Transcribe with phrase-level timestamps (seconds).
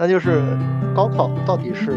[0.00, 0.42] 那就是
[0.96, 1.94] 高考到底是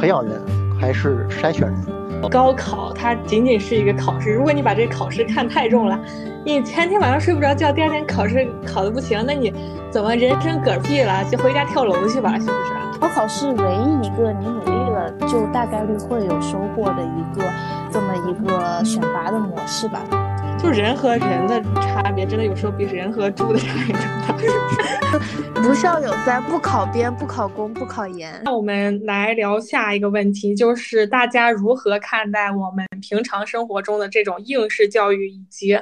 [0.00, 0.40] 培养人
[0.80, 2.30] 还是筛选人？
[2.30, 6.00] 高考它仅仅是一个考试，如果你把这个考试看太重了，
[6.42, 9.52] 你前天晚上睡不着觉，第二天考试考的不行，那你
[9.90, 11.22] 怎么人生嗝屁了？
[11.30, 12.98] 就回家跳楼去吧，是不是？
[12.98, 17.44] 高考是唯一一个你努力了就大概率会有收获的一个
[17.90, 20.00] 这么一个选拔的模式吧。
[20.58, 25.18] 就人和人的差别，真的有时候比人和猪的差别更大。
[25.62, 28.40] 不孝有三，不考编，不考公，不考研。
[28.44, 35.78] 那我们来聊下一个问题，就是大家如何看待我们平常生活中的这种应试教育，以及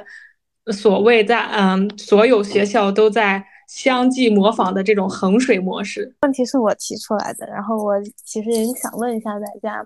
[0.67, 6.15] 所谓在嗯所有学校都在相继模仿的这种衡水模式？
[6.21, 9.85] 问题是我提出来的，然后我其实也想问一下大家。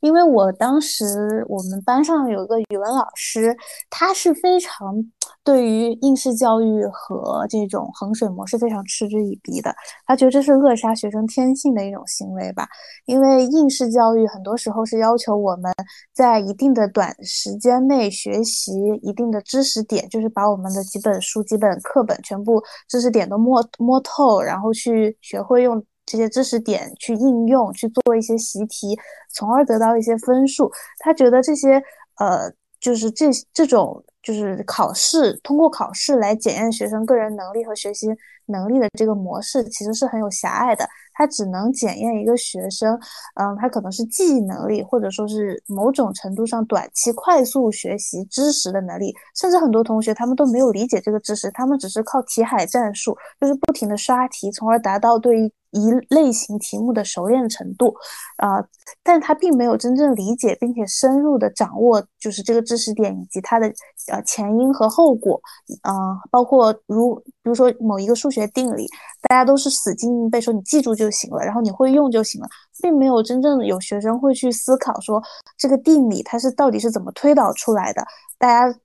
[0.00, 3.56] 因为我当时我们班上有个语文老师，
[3.88, 4.96] 他是非常
[5.44, 9.74] 对于应试教育和这种衡水模式非常嗤之以鼻的，
[10.06, 12.68] 他觉得这是扼杀学生天性的一种行为吧。
[13.06, 15.72] 因为应试教育很多时候是要求我们
[16.12, 18.72] 在一定的短时间内学习
[19.02, 25.84] 一定的知识点，就是把我们的几本书、几本课本全部知识点都摸摸透，然后去学会用。
[26.04, 28.98] 这些知识点去应用去做一些习题，
[29.32, 30.70] 从而得到一些分数。
[30.98, 31.80] 他觉得这些
[32.18, 38.08] 呃，就是这这种就是考试通过考试来检验学生个人能力和学习
[38.46, 40.88] 能力的这个模式，其实是很有狭隘的。
[41.14, 42.98] 它只能检验一个学生，
[43.34, 49.14] 嗯，他可能是记忆能力，或者说是某种程度上短期快速学习知识的能力。
[49.38, 55.52] 甚至很多同学他们都没有理解这个知识，他们只是靠题海战术，就是不停的刷题，从而达到对。
[55.72, 57.94] 一类型题目的熟练程度，
[58.36, 58.64] 啊，
[59.02, 63.66] 但他并没有真正理解并且深入的掌握，就是这个知识点以及它的
[64.12, 65.40] 呃前因和后果，
[65.82, 65.92] 啊，
[66.30, 68.86] 包括如比如说某一个数学定理，
[69.28, 72.48] 大家都是死记硬背，说你记住就行了，然后你会用就行了，
[72.82, 75.22] 并没有真正有学生会去思考说
[75.56, 78.04] 这个定理它是到底是怎么推导出来的，
[78.38, 78.78] 大家。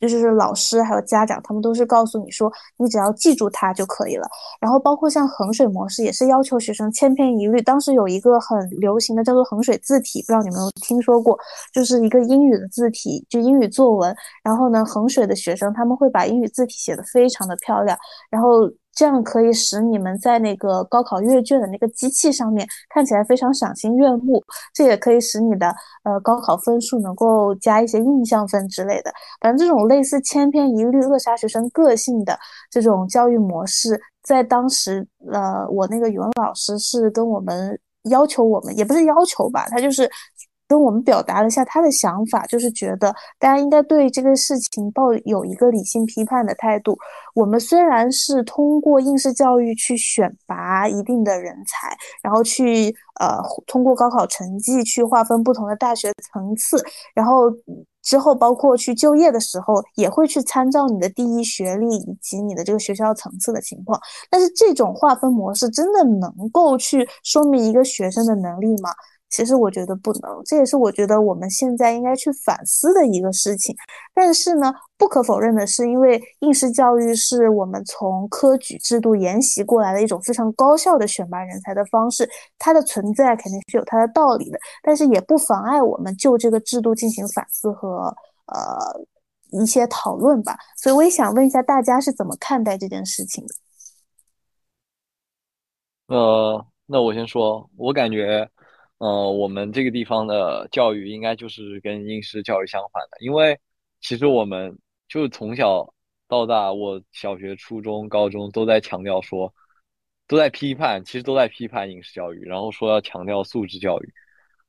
[0.00, 4.28] 就是老师还有家长，他们都是告诉你说，你只要记住它就可以了。
[4.60, 7.62] 然后包括像衡水模式，也是要求学生千篇一律。
[7.62, 11.38] 当时有一个很流行的叫做衡水字体，不知道你们有听说过？
[11.72, 14.14] 就是一个英语的字体，就英语作文。
[14.42, 17.96] 然后呢，衡水的学生他们会把英语字体写得非常的漂亮。
[18.30, 18.70] 然后。
[18.96, 24.42] 这样可以使你们在那个高考阅卷的那个机器上面看起来非常赏心悦目，
[24.74, 29.12] 这也可以使你的呃高考分数能够加一些印象分之类的。
[29.40, 32.36] 反正这种类似千篇一律扼杀学生个性的
[32.70, 40.10] 这种教育模式，在当时呃我那个语文老师是跟我们要求我们，也不是要求吧，他就是。
[40.68, 46.98] 跟我们表达了一下他的想法，就是觉得大家应该对这个事情抱有一个理性批判的态度。
[47.34, 56.82] 我们虽然是通过应试教育去选拔一定的人才，然后去呃通过高考成绩去划分不同的大学层次，
[57.14, 57.50] 然后
[58.02, 64.00] 之后包括去就业的时候也会去参照你的第一学历以及你的这个学校层次的情况。
[64.30, 68.90] 但是这种划分模式真的能够去说明一个学生的能力吗？
[69.28, 73.74] 其实我觉得不能，这也是我觉得我们现在应该去反思的一个事情。
[74.14, 84.58] 但是呢，不可否认的是，因为应试教育是我们从科举制度沿袭过来的一种非常高效的选拔人才的方式，它的存在肯定是有它的道理的。
[84.82, 88.14] 但是也不妨碍我们就这个制度进行反思和
[88.46, 89.06] 呃
[89.50, 90.56] 一些讨论吧。
[90.76, 93.54] 所以我也想问一下大家是怎么看待这件事情的？
[96.14, 98.48] 呃，那我先说，我感觉。
[98.98, 103.58] 呃，我们这个地方的教育应该就是跟应试教育相反的，因为
[104.00, 104.74] 其实我们
[105.06, 105.92] 就是从小
[106.28, 109.52] 到大，我小学、初中、高中都在强调说，
[110.26, 114.14] 都在批判，其实都在批判应试教育，然后说要强调素质教育，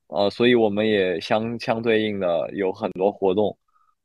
[0.07, 3.57] 呃，所以我们也相相对应的有很多活动，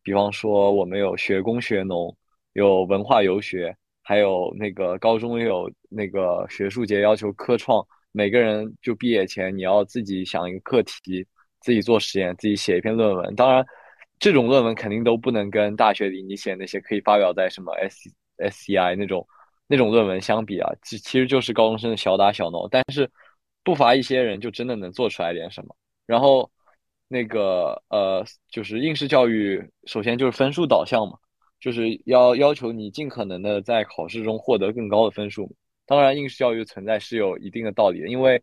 [0.04, 2.16] 比方说我们有学工学农，
[2.52, 7.84] 有文化游学，还有那个高中有那个学术节要求科创。
[8.12, 11.26] 每个人就毕业前，你要自己想一个课题，
[11.60, 13.34] 自己做实验，自己写一篇论文。
[13.34, 13.64] 当然，
[14.18, 19.26] 这种论文肯定都不能跟大学里你写那些可以发表在什么 S S C I 那种
[19.66, 22.68] 那种论文相比啊，其其实就是高中生的小打小闹。
[22.68, 23.10] 但是
[23.64, 25.74] 不乏一些人就真的能做出来点什么。
[26.06, 26.50] 然后
[27.08, 31.16] 那个呃，就是应试教育，首先就是分数导向嘛，
[31.60, 35.54] 就是要要求你尽可能的在考试中获得更高的分数。
[35.86, 38.42] 当然，应试教育存在是有一定的道理的，因为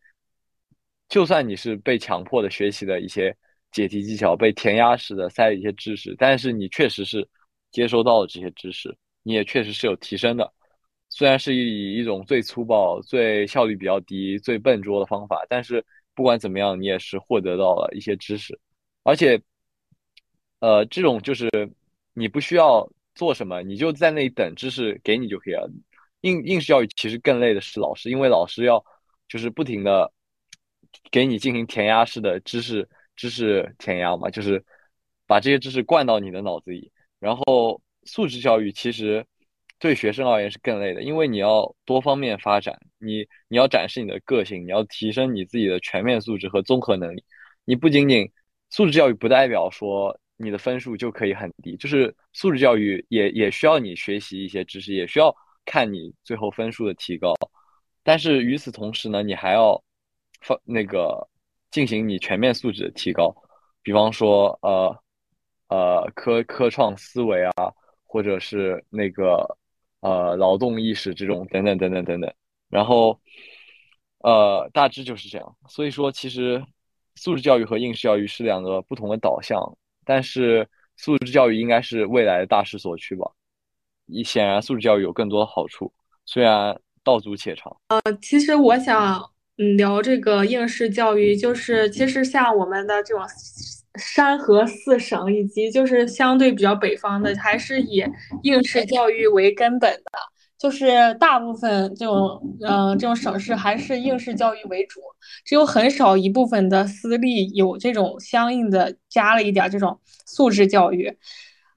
[1.07, 3.36] 就算你是被强迫的学习的一些
[3.71, 7.27] 解题技巧，被填鸭式的塞一些知识，但是你确实是
[7.71, 10.53] 接收到了这些知识，你也确实是有提升的。
[11.09, 15.83] 虽然是以一种最粗暴、最效率比较低、最笨拙的方法，但是
[16.13, 18.59] 不管怎么样，你也是获得到了一些知识，
[19.03, 19.42] 而且，
[20.59, 21.50] 呃，这种就是
[22.13, 25.68] 你不需要做什么，你就在那里等知识给你就可以了。
[26.21, 28.83] 应应试教育其实更累的是老师，因为老师要
[29.27, 30.12] 就是不停的
[31.12, 34.63] 给你进行填鸭式的知识知识填鸭嘛，就是
[35.27, 36.92] 把这些知识灌到你的脑子里。
[37.19, 39.25] 然后素质教育其实
[39.77, 47.24] 对学生而言是更累的，因为你要多方面发展，你你要展示你的个性，你要提升你自己的全面素质和综合能力。
[47.66, 48.30] 你不仅仅
[48.69, 55.33] 素质教育不代表说你的分数就可以很低，就是素质教育也也需要你学习一些知识，也需要。
[55.71, 57.36] 看你最后分数的提高，
[58.01, 59.80] 但是与此同时呢，你还要
[60.42, 61.30] 放那个
[61.69, 63.31] 进行你全面素质的提高，
[63.83, 65.04] 比方说呃
[65.68, 67.71] 呃科科创思维啊，
[68.04, 69.45] 或者是那个
[70.00, 72.33] 呃劳动意识这种等等等等等等，
[72.68, 73.21] 然后
[74.24, 75.56] 呃大致就是这样。
[75.68, 76.66] 所以说，其实
[77.13, 79.62] 素质教育和应试教育是两个不同的导向，
[80.04, 80.68] 但是
[80.98, 83.30] 素质教育应该是未来的大势所趋吧。
[84.23, 85.91] 显然，素质教育有更多的好处，
[86.25, 87.75] 虽然道阻且长。
[87.88, 89.21] 呃，其实我想，
[89.57, 93.23] 嗯，聊这个应试教育，就是其实像我们的这种
[94.00, 98.03] 山河四省，以及就是相对比较北方的，还是以
[98.44, 100.19] 应试教育为根本的，
[100.57, 105.01] 就是大部分这种，嗯，这种省市还是应试教育为主，
[105.44, 111.17] 只有很少一部分的私立有这种相应的加了一点这种素质教育。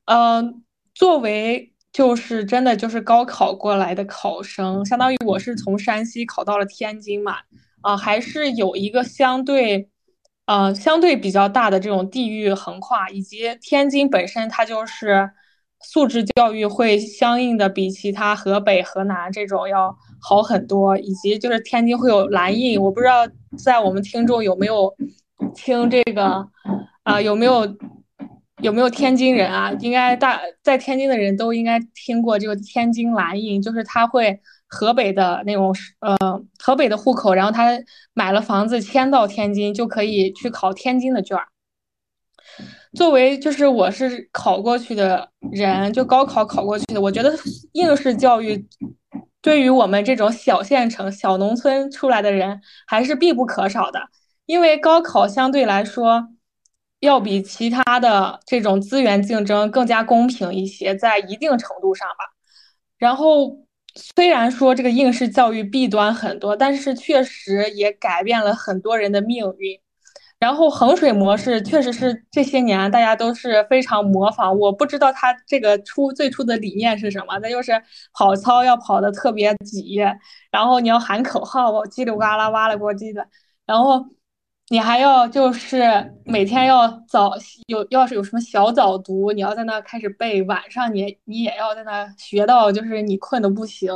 [0.05, 0.63] 嗯，
[0.95, 7.37] 作为就是真的就是高考过来的考生，相当于我是从山西考到了天津嘛，
[7.83, 9.91] 啊，还是有一个相对，
[10.47, 15.31] 呃，相对比较大的这种地域横跨，以及天津本身它就是
[15.81, 23.29] 素质教育会相应的比其他河北、河南这种要好很多，以及就是天津会有蓝印，我不知道
[23.63, 24.97] 在我们听众有没有
[25.55, 26.49] 听这个，
[27.03, 27.77] 啊，有没有？
[28.63, 29.73] 有没有天津人啊？
[29.81, 36.17] 应该大在天津的人都应该听过这个天津蓝印，就是他会河北的那种呃
[36.63, 37.71] 河北的户口，然后他
[38.15, 41.45] 买了房子迁到天津，就可以去考天津的卷儿。
[42.95, 47.37] 作为就是我是考过去的人，就高考考过去的，我觉得
[47.73, 48.65] 应试教育
[49.41, 54.01] 对于我们这种小县城、小农村出来的人还是必不可少的，
[54.47, 56.29] 因为高考相对来说。
[57.03, 62.25] 要比其他的这种资源竞争更加公平一些，在一定程度上吧。
[62.97, 63.59] 然后
[63.97, 69.77] 虽然说这个应试教育弊端很多，但是确实也改变了很多人的命运。
[70.39, 74.57] 然后衡水模式确实是这些年大家都是非常模仿。
[74.57, 77.73] 我不知道他这个初最初的理念是什么，那就是
[78.13, 79.97] 跑操要跑的特别挤，
[80.53, 83.27] 然后你要喊口号，叽里呱啦哇啦呱唧的，
[83.67, 84.07] 然后。
[84.73, 85.85] 你还要就是
[86.25, 87.35] 每天要早
[87.67, 90.43] 有，要是有什么小早读，你要在那开始背。
[90.45, 93.93] 晚上你你也要在那学到，就是你困的不行。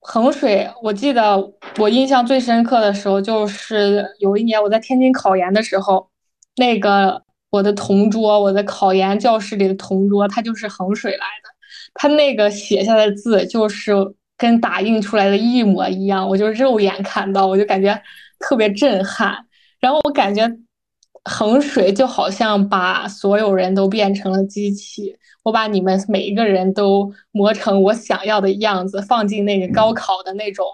[0.00, 1.34] 衡水，我记得
[1.78, 6.10] 我印象最深刻的时候，就是有一年我在天津考研的时候，
[6.56, 11.48] 那个我的同桌，我的考研教室里的同桌，他就是衡水来的，
[11.94, 13.94] 他那个写下的字就是
[14.36, 17.98] 跟打印出来的一模一样，我就肉眼看到，我就感觉。
[18.38, 19.36] 特别震撼，
[19.80, 20.48] 然后我感觉
[21.24, 30.64] 衡水就好像把所有人都变成了机器，我把你们每一个人都磨成我想要的样子，放进那个高考的那种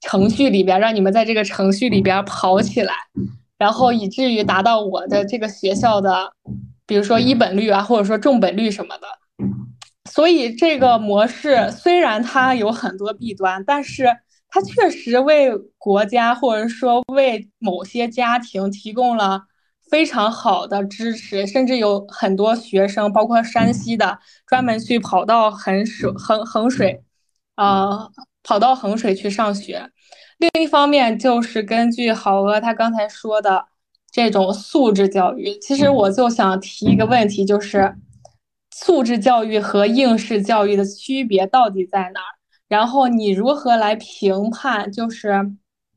[0.00, 2.94] 程序里边，让你们在这个程序里边跑起来，
[3.56, 6.32] 然后以至于达到我的这个学校的，
[6.86, 9.06] 比如说一本率啊，或者说重本率什么的。
[10.10, 14.08] 所以这个模式虽然它有很多弊端，但是。
[14.48, 19.42] 它确实为国家或者说为某些家庭提供了
[19.90, 27.02] 非常好的支持，甚至有很多学生，包括山西的，专门去跑到衡水、衡衡水，
[27.56, 28.10] 呃，
[28.42, 29.90] 跑到衡水去上学。
[30.38, 33.66] 另一方面，就是根据郝哥他刚才说的
[34.10, 37.94] 这种素质教育，其实我就想提一个问题，就是
[38.74, 42.37] 素质教育和应试教育的区别到底在哪儿？
[42.68, 45.32] 然后你如何来评判，就是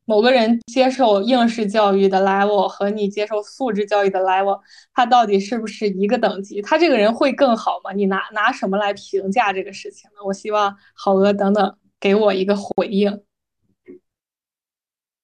[0.06, 4.60] 某个人接受应试教育的 level 和你接受素质教育的 level，
[4.94, 6.62] 他到底是不是一个等级？
[6.62, 7.92] 他这个人会更好吗？
[7.92, 10.26] 你拿拿什么来评价这个事情呢？
[10.26, 13.22] 我希望好鹅等等给我一个回应。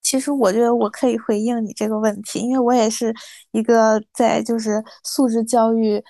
[0.01, 3.13] 其实我觉得我可以回应你这个问题，因为我也是
[3.51, 6.04] 一个在就是素质教育。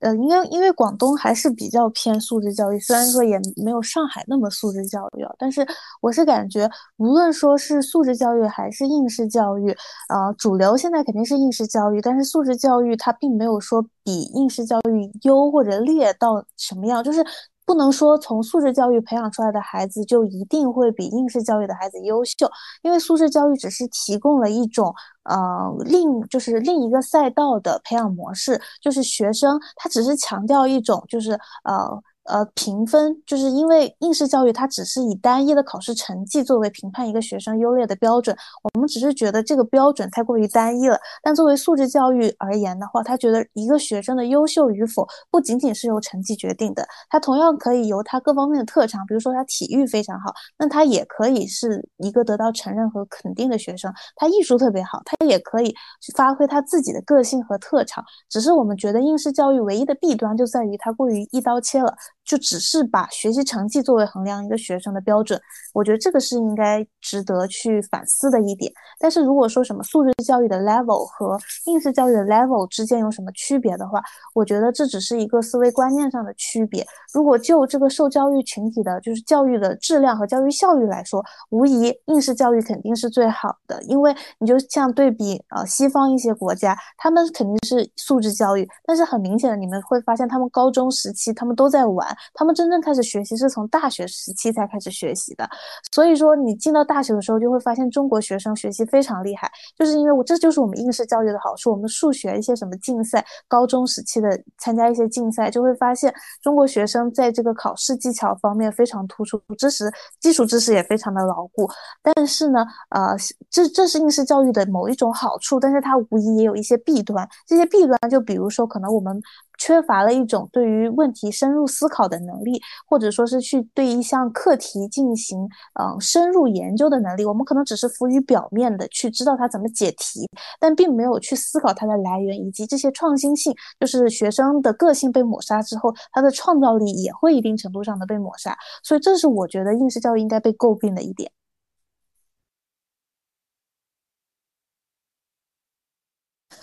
[0.00, 5.66] 呃，因为因为广东还是比较偏素质教育，虽然说也没有上海那么素质教育啊，但是
[6.00, 9.70] 我是感觉，无论说是素质教育还是应试教育，
[10.08, 17.24] 啊，主流现在肯定是应试教育，但是素质教育它并没有说比应试教育优或者劣到什么样，就是。
[17.66, 22.50] 不能说从素质教育培养出来的孩子就一定会比应试教育的孩子优秀，
[22.82, 24.94] 因为素质教育只是提供了一种
[25.24, 31.32] 呃另就是另一个赛道的培养模式，就是学生他只是强调一种就是
[31.64, 32.02] 呃。
[32.28, 40.98] 呃，评分就是因为应试教育它只是以单一的考试成绩作为评判一个学生优劣的标准，我们只是觉得这个标准太过于单一了。
[41.22, 53.92] 但作为素质教育而言的话，他觉得一个学生的优秀与否不仅仅是由成绩决定的，他同样可以由他各方面的特长，比如说他体育非常好，那他也可以是一个得到承认和肯定的学生。
[54.16, 58.04] 他艺术特别好，他也可以去发挥他自己的个性和特长。
[58.28, 61.94] 只是我们觉得应试教育唯一的弊端就在于它过于一刀切了。
[62.26, 65.40] 就只是把学习成绩作为衡量一个学生的标准，
[65.72, 68.70] 我觉得这个是应该值得去反思的一点。
[68.98, 74.02] 但是如果说什么素质教育的 level 和应试教育的 level 之间有什么区别的话，
[74.34, 76.84] 我觉得这只是一个思维观念上的区别。
[77.14, 92.15] 如果就这个受教育群体的，就是教育的质量和教育效率来说，无疑应试教育肯定是最好的，因为你就像对比啊西方一些国家，他们肯定是素质教育，但是很明显的你们会发现，他们高中时期他们都在玩。
[92.34, 95.48] 他们真正开始学习是从大学时期才开始学习的，
[95.92, 101.70] 所以说你进到大学的时候就会发现中国学生学习非常厉害，就是因为我这就是我们应试教育的好处。
[101.70, 111.68] 我们数学一些什么竞赛，高中时期的参加一些竞赛，就会发现中国学生在这个考试技巧方面非常突出，知识基础知识也非常的牢固。
[112.02, 113.16] 但是呢，呃，
[113.50, 117.28] 这这是应试教育的某一种好处，但是它无疑也有一些弊端。
[117.46, 119.20] 这些弊端就比如说可能我们。
[119.58, 125.38] 缺乏了一种对于问题深入思考的能力，或者说是去对一项课题进行
[125.80, 127.24] 嗯深入研究的能力。
[127.24, 130.28] 我们可能只是浮于表面的去知道它怎么解题，
[130.60, 133.54] 但并没有去思考它的来源以及这些创新性。
[133.80, 138.56] 就是学生的个性被抹杀之后，他的创造力也会一定程度上的被抹杀。
[138.82, 141.30] 所以这是我觉得应试教育应该被诟病的一点。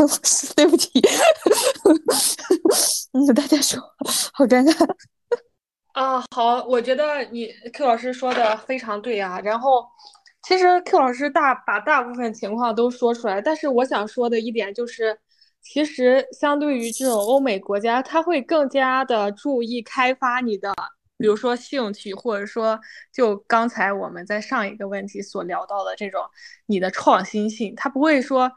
[0.56, 0.90] 对不起，
[3.14, 3.80] 嗯，大家说，
[4.34, 4.96] 好尴尬
[5.94, 6.24] 啊。
[6.34, 9.40] 好，我觉得你 Q 老师说的非常对啊。
[9.42, 9.86] 然后，
[10.48, 15.18] 其实 Q 老师大把大部分情况都说出来，但是我想说的一点就是，
[15.62, 20.74] 其实相对于这种欧美国家，他会更加的注意开发你的，
[21.18, 22.80] 比如说兴趣，或者说
[23.14, 26.22] 就刚才我们在上一个问题所聊到的这种
[26.66, 28.52] 你的创新性，他不会说。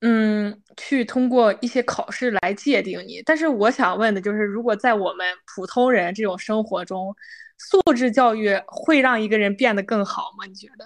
[0.00, 3.20] 嗯，去通过一些考试来界定你。
[3.24, 7.14] 但是我想问的就是，如果在我们普通人这种生活中，
[7.58, 10.46] 素质教育会让一个人变得更好吗？
[10.46, 10.84] 你觉得？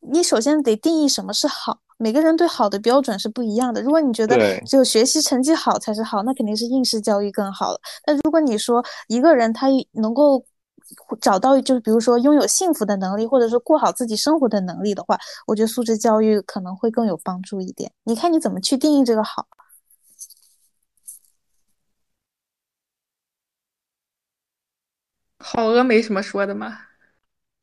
[0.00, 3.80] 你首先得定义什么是好，每个人对好的标准是不一样的。
[3.82, 7.80] 如果你觉得只有学习成绩好才是好，那肯定是应试教育更好了。
[8.04, 10.44] 但如果你说一个人他能够。
[11.20, 17.92] 找到就是比如说拥有幸福的能力，或者是过好自己生活的能力的话，我觉得素质教育可能会更有帮助一点。
[18.04, 19.46] 你看你怎么去定义这个好？
[25.38, 26.78] 好鹅没什么说的吗？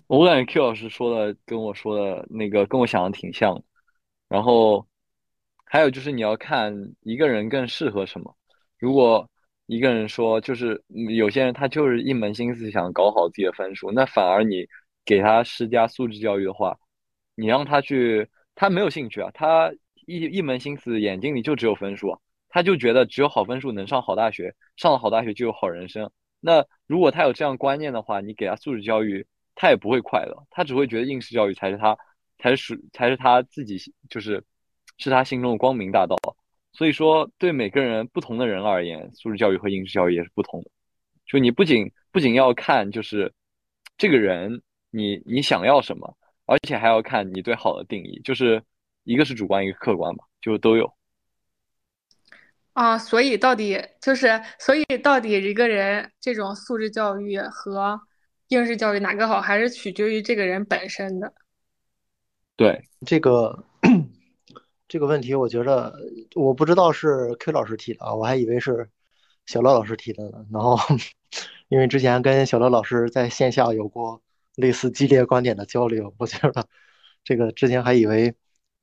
[0.07, 3.61] 我感觉 Q 老师说的跟我说的那个跟我想的挺像。
[4.27, 4.87] 然后
[5.63, 8.35] 还有就是你要看一个人更适合什么。
[8.79, 9.29] 如果
[9.67, 10.81] 一个人说，就是
[11.15, 14.65] 有些人他就是一门心思想搞好自己的分数，那反而你
[15.05, 16.77] 给他施加素质教育的话，
[17.35, 19.71] 你让他去，他没有兴趣啊，他
[20.07, 22.19] 一一门心思眼睛里就只有分数啊，
[22.49, 26.09] 他就觉得只有好分数能上好大学，上了好大学就有好人生。
[26.39, 31.97] 那如果他有这样观念的话，你给他素质教育，他也不会快乐，他只会觉得应试教育才是他，
[32.37, 33.77] 才是，才是他自己，
[34.09, 34.41] 就是
[34.97, 36.15] 是他心中的光明大道。
[36.77, 40.69] 所以说，对每个人不同的人而言，素质教育和应试教育也是不同的。
[41.25, 43.33] 就你不仅不仅要看，就是
[43.97, 46.15] 这个人你你想要什么，
[46.45, 48.61] 而且还要看你对好的定义，就是
[49.05, 50.93] 一个是主观，一个客观嘛，就都有。
[52.73, 57.99] 啊，所以到底就是，所以到底一个人这种素质教育和
[58.49, 61.33] 应试教育哪个好，还是取决于这个人本身的。
[62.55, 63.65] 对，这个。
[64.87, 65.93] 这个问题，我觉得
[66.35, 68.89] 我不知道是 Q 老师提的啊，我还以为是
[69.45, 70.45] 小乐老师提的呢。
[70.51, 70.77] 然后，
[71.67, 74.21] 因为之前跟小乐老师在线下有过
[74.55, 76.67] 类似激烈观点的交流，我觉得
[77.23, 78.33] 这个之前还以为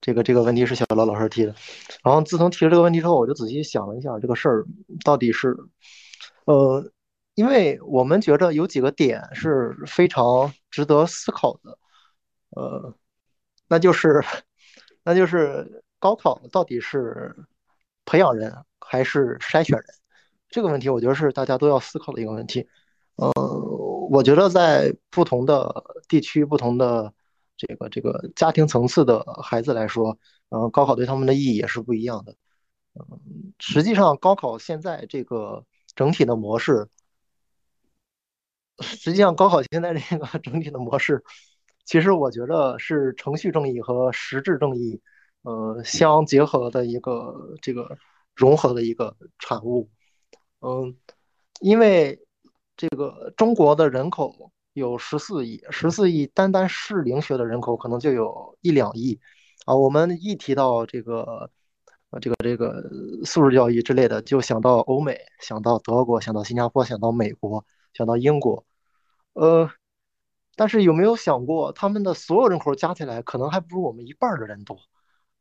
[0.01, 1.55] 这个这个问题是小乐老师提的。
[2.03, 4.67] 然后自从提了这个问题之后，我就仔细想了一下，这个事儿
[5.05, 5.57] 到底是，
[6.45, 6.91] 呃，
[7.35, 11.79] 因为我们觉着有几个点是非常值得思考的，
[12.51, 12.95] 呃，
[13.69, 14.23] 那就是，
[15.03, 17.35] 那就是高考到底是
[18.05, 19.87] 培养人还是筛选人？
[20.51, 22.69] 这个问题，我觉得是大家都要思考的一个问题。
[23.17, 23.33] 呃，
[24.11, 27.15] 我觉得在不同的地区、不同的
[27.57, 30.19] 这个这个家庭层次的孩子来说，
[30.51, 32.37] 呃，高考对他们的意义也是不一样的。
[32.93, 36.87] 嗯，实际上，高考现在这个整体的模式，
[38.81, 41.25] 实际上高考现在这个整体的模式，
[41.87, 45.01] 其实我觉得是程序正义和实质正义，
[45.45, 47.99] 呃，相结合的一个这个
[48.35, 49.91] 融合的一个产物。
[50.61, 50.97] 嗯，
[51.61, 52.27] 因为
[52.77, 59.21] 这个中国的人口有十四亿，十四亿单单适龄学的人口可能就有一两亿
[59.67, 59.77] 啊。
[59.77, 61.51] 我们一提到这个，
[62.23, 62.83] 这个这个
[63.25, 68.65] 素质教育之类的，就想到欧美，想到德国，想到新加坡，想到美国，想到英国。
[69.35, 69.71] 呃，
[70.57, 74.79] 但是有没有想过，他们的所有人口加起来，可能还不如我们一半的人多。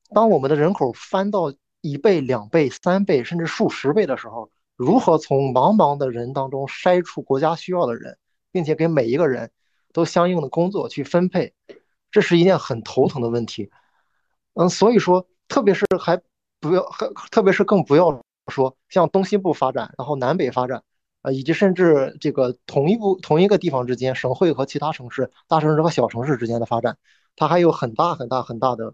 [0.10, 8.17] 当我们的人口翻到一倍、两倍、三倍，甚至数十倍的时候，如何从茫茫的人当中筛出国家需要的人，
[8.51, 9.51] 并且给每一个人
[9.91, 11.53] 都相应的工作去分配，
[12.12, 13.69] 这是一件很头疼的问题。
[14.53, 16.22] 嗯，所以说，特别是还
[16.60, 16.83] 不要，
[17.31, 20.83] 特别是更不要说像东西部发展，然后南北发展，
[21.22, 26.98] 啊，以及甚至这个同一部同一个地方之间，省会和其他城市、大城市和小城市之间的发展，
[27.36, 28.93] 它还有很大很大很大的，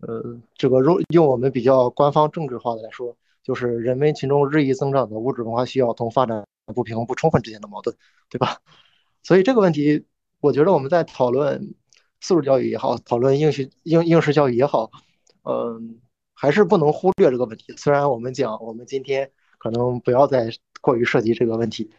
[0.00, 3.16] 呃，这个用用我们比较官方政治化的来说。
[3.44, 7.96] 就是人民群众日益增长的物质文化需要同发展不平衡不充分之间的矛盾，
[8.28, 8.58] 对吧？
[9.24, 10.04] 所以这个问题，
[10.40, 11.74] 我觉得我们在讨论
[12.20, 14.90] 素质教育也好，讨论应试应应试教育也好，
[15.44, 15.98] 嗯，
[16.34, 17.72] 还是不能忽略这个问题。
[17.78, 20.50] 虽然我们讲我们今天可能不要再
[20.82, 21.90] 过于涉及这个问题，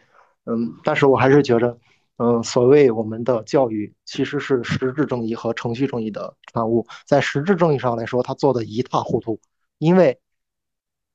[0.44, 1.76] 嗯，但是我还是觉着，
[2.20, 9.40] 嗯，所谓我们的教育其实是实质正义和程序正义的产物，在实质正义上来说，他做的一塌糊涂，
[9.78, 10.20] 因为。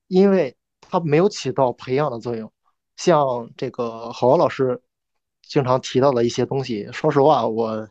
[0.08, 2.52] 因为它没有起到培养的作用，
[2.96, 4.80] 像这个郝老师
[5.42, 7.88] 经常提到的一些东西，说实话，我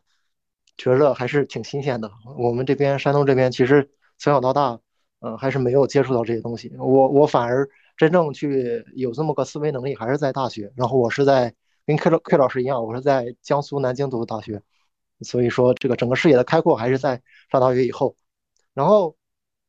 [0.78, 2.10] 觉着还是挺新鲜的。
[2.38, 4.80] 我们这边山东这边其实从小到大，
[5.20, 6.74] 呃，还是没有接触到这些东西。
[6.78, 10.72] 我我反而真正去有这么个思维能力，还是在大学。
[10.78, 11.54] 然后我是在
[11.86, 14.62] 跟 K 老 K 老师一样，我是在江苏南京读的大学，
[15.22, 17.22] 所以说这个整个视野的开阔还是在
[17.52, 18.16] 上大学以后，
[18.74, 19.16] 然后。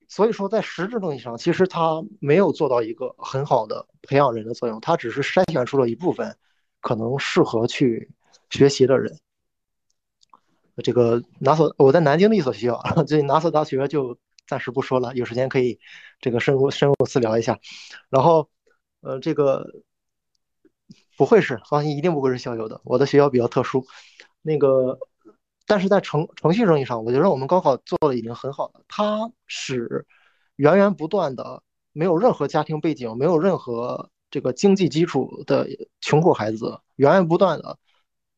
[0.08, 6.36] 所以说，在实质东西上，其实他没有做到一个很好的培养人的作用，他只是筛选出了一部分
[6.80, 8.08] 可能适合去
[8.48, 9.18] 学习的人。
[10.84, 15.80] 这个哪所我在南京的一所学校， 这哪所大学就暂时不说了，有时间可以
[16.20, 17.58] 这个深入深入私聊一下。
[18.08, 18.48] 然后，
[19.00, 19.66] 呃，这个
[21.16, 22.80] 不会是，放心，一定不会是校友的。
[22.84, 23.86] 我的学校比较特殊，
[24.42, 24.98] 那个。
[25.68, 28.82] 但是在程程序正义上，我觉得我们高考做的已经很好了。
[28.86, 30.06] 它使
[30.54, 31.60] 源源不断的
[31.92, 35.66] 没有任何家庭背景、没有任何这个经济基础的
[36.00, 37.78] 穷苦孩子，源源不断的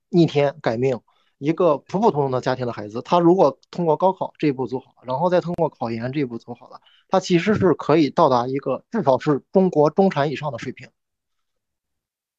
[0.08, 0.98] 逆天改命。
[1.36, 10.88] 一个普普通通的家庭的孩子，他如果通过高考这一步走好，然后再通过考研这一步走好了，他其实是可以到达一个至少是中国中产以上的水平。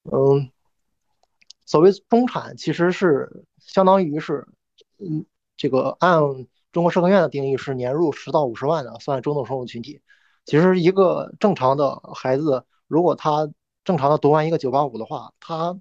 [0.03, 0.51] 嗯，
[1.65, 4.47] 所谓中产，其实是相当于是。
[5.01, 6.19] 嗯，这个按
[6.73, 10.01] 中国社科院的定义是年入十到五十万的算中等收入群体。
[10.43, 13.49] 其实一个正常的孩子，如果他
[13.85, 15.79] 正常的读完一个九八五的话，他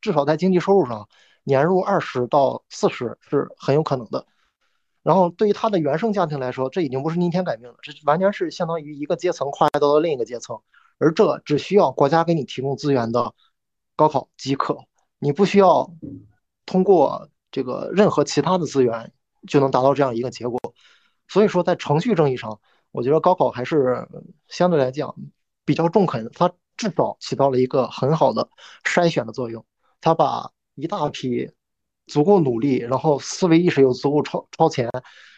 [0.00, 1.10] 至少在经济收入上
[1.42, 4.26] 年入二十到四十是很有可能的。
[5.02, 10.58] 然后对于他的原生家庭来说，这已经不是逆天改命了，这完全是相当于一个阶层跨越到了另一个阶层。
[10.96, 13.34] 而这只需要国家给你提供资源的
[13.96, 14.78] 高考即可，
[15.18, 15.90] 你不需要
[16.66, 17.28] 通过。
[17.54, 19.12] 这个任何其他的资源
[19.46, 20.58] 就能达到这样一个结果，
[21.28, 22.58] 所以说在程序正义上，
[22.90, 24.08] 我觉得高考还是
[24.48, 25.14] 相对来讲
[25.64, 28.48] 比较中肯，它至少起到了一个很好的
[28.82, 29.64] 筛选的作用。
[30.00, 31.48] 它把一大批
[32.08, 34.90] 足够努力，然后思维意识又足够超超前，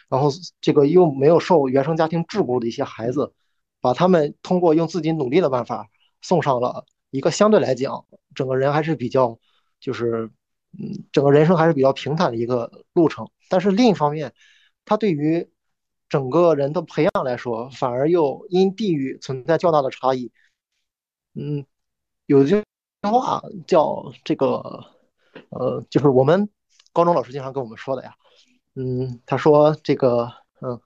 [0.09, 3.31] 然后这个又没有受原生家庭桎梏的一些孩子，
[3.79, 5.87] 把他们通过用自己努力的办法
[6.23, 9.37] 送上了一个相对来讲整个人还是比较
[9.79, 10.29] 就是。
[10.79, 14.33] 嗯，整个人生还是比较平坦的一个路程，但是另一方面，
[14.85, 15.49] 它对于
[16.09, 20.31] 整个人的培养来说，反而又因地域存在较大的差异。
[21.33, 21.65] 嗯，
[22.25, 22.61] 有句
[23.01, 24.83] 话叫这个，
[25.49, 26.47] 呃，就是我们
[26.91, 28.13] 高中老师经常跟我们说的呀。
[28.75, 30.29] 嗯，他说这个，
[30.61, 30.79] 嗯，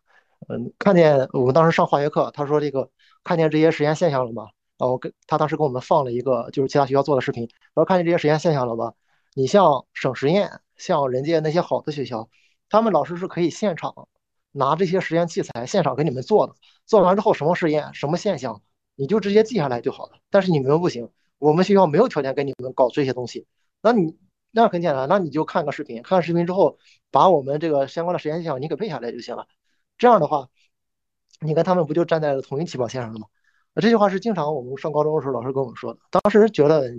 [0.47, 2.89] 嗯，看见我们当时上化学课，他说这个
[3.23, 4.49] 看见这些实验现象了吗？
[4.81, 8.95] 然后跟他当时给我们放了一个就是其他学校做的视频，然后看见这些实验现象了吧？
[9.35, 12.27] 你像省实验，像人家那些好的学校，
[12.67, 14.07] 他们老师是可以现场
[14.51, 16.55] 拿这些实验器材现场给你们做的，
[16.87, 18.63] 做完之后什么实验什么现象，
[18.95, 20.13] 你就直接记下来就好了。
[20.31, 23.45] 但是你们不行，我们学校没有条件给你们搞这些东西，
[23.83, 24.17] 那你
[24.49, 26.79] 那很简单，那你就看个视频，看视频之后
[27.11, 29.47] 把我们这个相关的实验现象你给背下来就行了。
[29.99, 30.49] 这样的话，
[31.39, 33.27] 你跟他们不就站在了同一起跑线上了吗？
[33.75, 36.91] 这句话是经常我们上高中的时候老师跟我们说的，当时觉得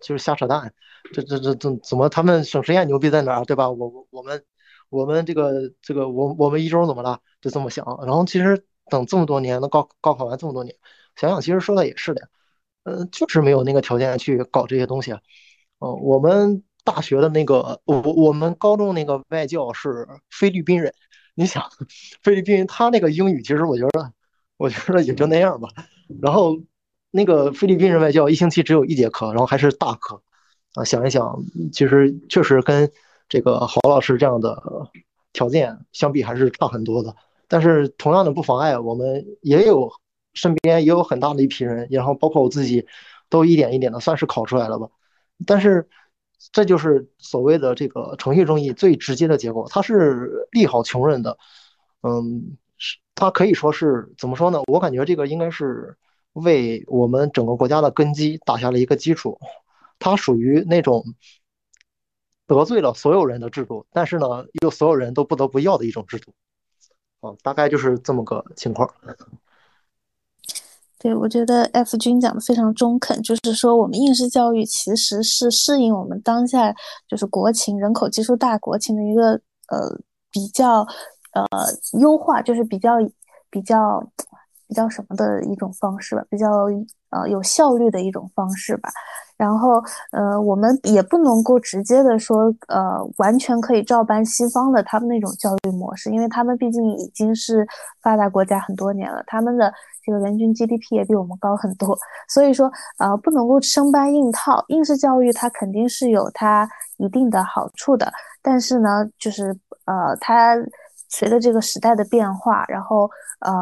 [0.00, 0.70] 就是瞎扯淡，
[1.14, 3.70] 这这这怎怎么他们省实验牛逼在哪儿，对吧？
[3.70, 4.44] 我我们
[4.90, 7.18] 我们这个这个我我们一中怎么了？
[7.40, 7.86] 就这么想。
[8.04, 10.76] 然后其实等这么多年，那高高考完这么多年，
[11.16, 12.28] 想想其实说的也是的，
[12.82, 15.12] 嗯，就是没有那个条件去搞这些东西。
[15.78, 20.92] 哦，我们大学的那个我我们高中那个外教是菲律宾人，
[21.34, 21.64] 你想
[22.22, 24.12] 菲律宾他那个英语，其实我觉得。
[24.58, 25.70] 我觉得也就那样吧。
[26.20, 26.58] 然后，
[27.10, 30.20] 那个菲律宾人外教一星期只有一节课，然后还是大课
[30.74, 30.84] 啊。
[30.84, 31.42] 想一想，
[31.72, 32.90] 其实确实跟
[33.28, 34.62] 这个郝老师这样的
[35.32, 37.14] 条件相比，还是差很多的。
[37.46, 39.90] 但是同样的不妨碍我们也有
[40.34, 42.86] 身边也有很大的一批人，然后包括我自己，
[43.30, 44.88] 都一点一点的算是考出来了吧。
[45.46, 45.88] 但是
[46.52, 51.38] 这就是所谓的这个程序正义最直接的结果，它是利好穷人的，
[52.02, 52.56] 嗯。
[53.20, 54.62] 它可以说是怎么说呢？
[54.68, 55.96] 我感觉这个应该是
[56.34, 59.40] 为我们整个国家的根基打下了一个基础。
[59.98, 61.04] 它属于那种
[62.46, 66.32] 得罪了所有人的制度，但是呢，又所有人都不得不要的一种制度。
[67.20, 68.88] 啊，大概就是这么个情况。
[71.00, 76.72] 对，我觉得 F 君讲的非常中肯，就是说我们应试教育其实是适应我们当下
[77.08, 79.32] 就是国情人口基数大国情的一个
[79.66, 79.98] 呃
[80.30, 80.86] 比较。
[81.32, 81.46] 呃，
[82.00, 82.92] 优化就是比较
[83.50, 84.00] 比较
[84.66, 86.46] 比较什么的一种方式吧，比较
[87.10, 88.90] 呃有效率的一种方式吧。
[89.36, 97.64] 然后呃，我们也不能够直接的说呃完全可以照搬西方的他们那种教育模式，因为他们毕竟已经是
[98.02, 99.72] 发达国家很多年了，他们的
[100.04, 101.96] 这个人均 GDP 也比我们高很多。
[102.28, 108.12] 所以说呃不能够生搬硬套，应试教育它肯定是有它一定的好处的，
[108.42, 110.56] 但是呢，就是呃它。
[111.08, 113.52] 随着这个时代的变化，然后呃，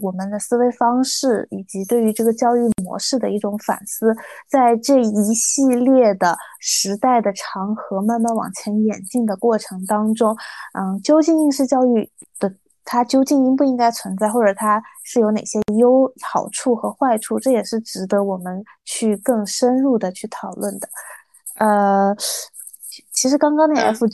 [0.00, 4.14] 我们的思维方式以及对于这个教育模式的一种反思，
[4.48, 10.34] 在这一系列的时代的长河慢慢往前演进的过程当中，
[10.78, 12.50] 嗯，究竟应试教育的
[12.84, 20.88] 它究竟应不应该存在，或者它是有哪些优好处和坏处，这也是值得我们去更深入的去讨论的。
[21.56, 22.16] 呃，
[23.12, 24.06] 其实刚刚那 F。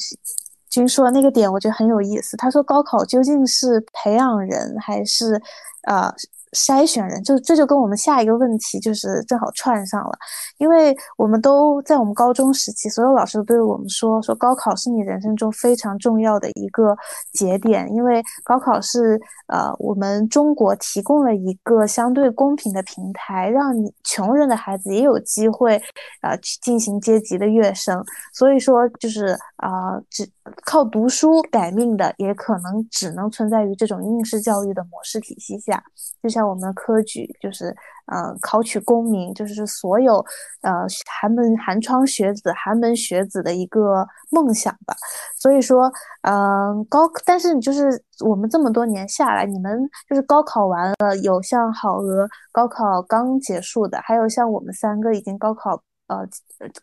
[0.71, 2.37] 君说那个点，我觉得很有意思。
[2.37, 5.43] 他说，高考究竟是培养人还是，
[5.83, 6.11] 呃？
[6.53, 10.19] 筛选人，就这就跟我们下一个问题就是正好串上了，
[10.59, 16.97] 因为我们都在我们高中时期，所有老师都对我们说，说高考是你人生中非常重要的一个
[17.33, 25.81] 节点，因为高考是呃我们中国提供了一个相对公平的平台，让你穷人的孩子也有机会
[26.23, 30.29] 呃去进行阶级的跃升，所以说就是啊只
[30.65, 35.81] 靠读书改命的，也可能只能存在于这种应试教育的模式体系下，
[36.21, 36.40] 就像。
[36.41, 37.67] 像我们科举，就是
[38.07, 40.25] 呃考取功名，就是所有
[40.63, 44.97] 呃寒门寒窗学子、寒门学子的一个梦想吧。
[45.37, 56.27] 所以说，嗯，高，但是就是我们这么多年下来，你们就是高考完了，有像好额高考刚结束的，还有像我们三个已经高考呃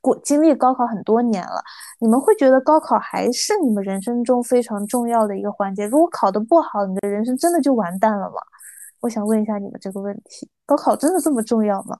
[0.01, 1.63] 过经历高考很多年了，
[1.99, 5.87] 你们会觉得高考还是你们人生中非常重要的一个环节？
[5.87, 8.35] 如果考得不好，你的人生真的就完蛋了吗？
[9.01, 11.97] 我想问一下你们这个问题：高考真的这么重要吗？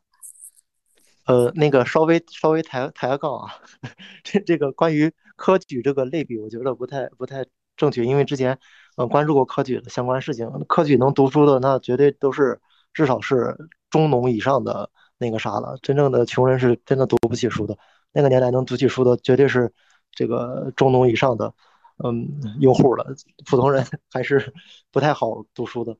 [1.25, 3.53] 呃，那个稍微稍微抬抬个杠啊，
[4.23, 8.57] 这这个关于科举这个类比，我觉得不太不太正确，因为之前
[8.95, 12.59] 呃关注过科举的相关事情，科举能读书的那绝对都是
[12.93, 13.55] 至少是
[13.89, 17.77] 中农以上的那个啥了，真正的穷人是真的读不起书的。
[18.13, 19.71] 那个年代能读起书的绝对是
[20.11, 21.53] 这个中农以上的
[22.03, 23.05] 嗯用户了，
[23.45, 24.53] 普通人还是
[24.91, 25.97] 不太好读书的。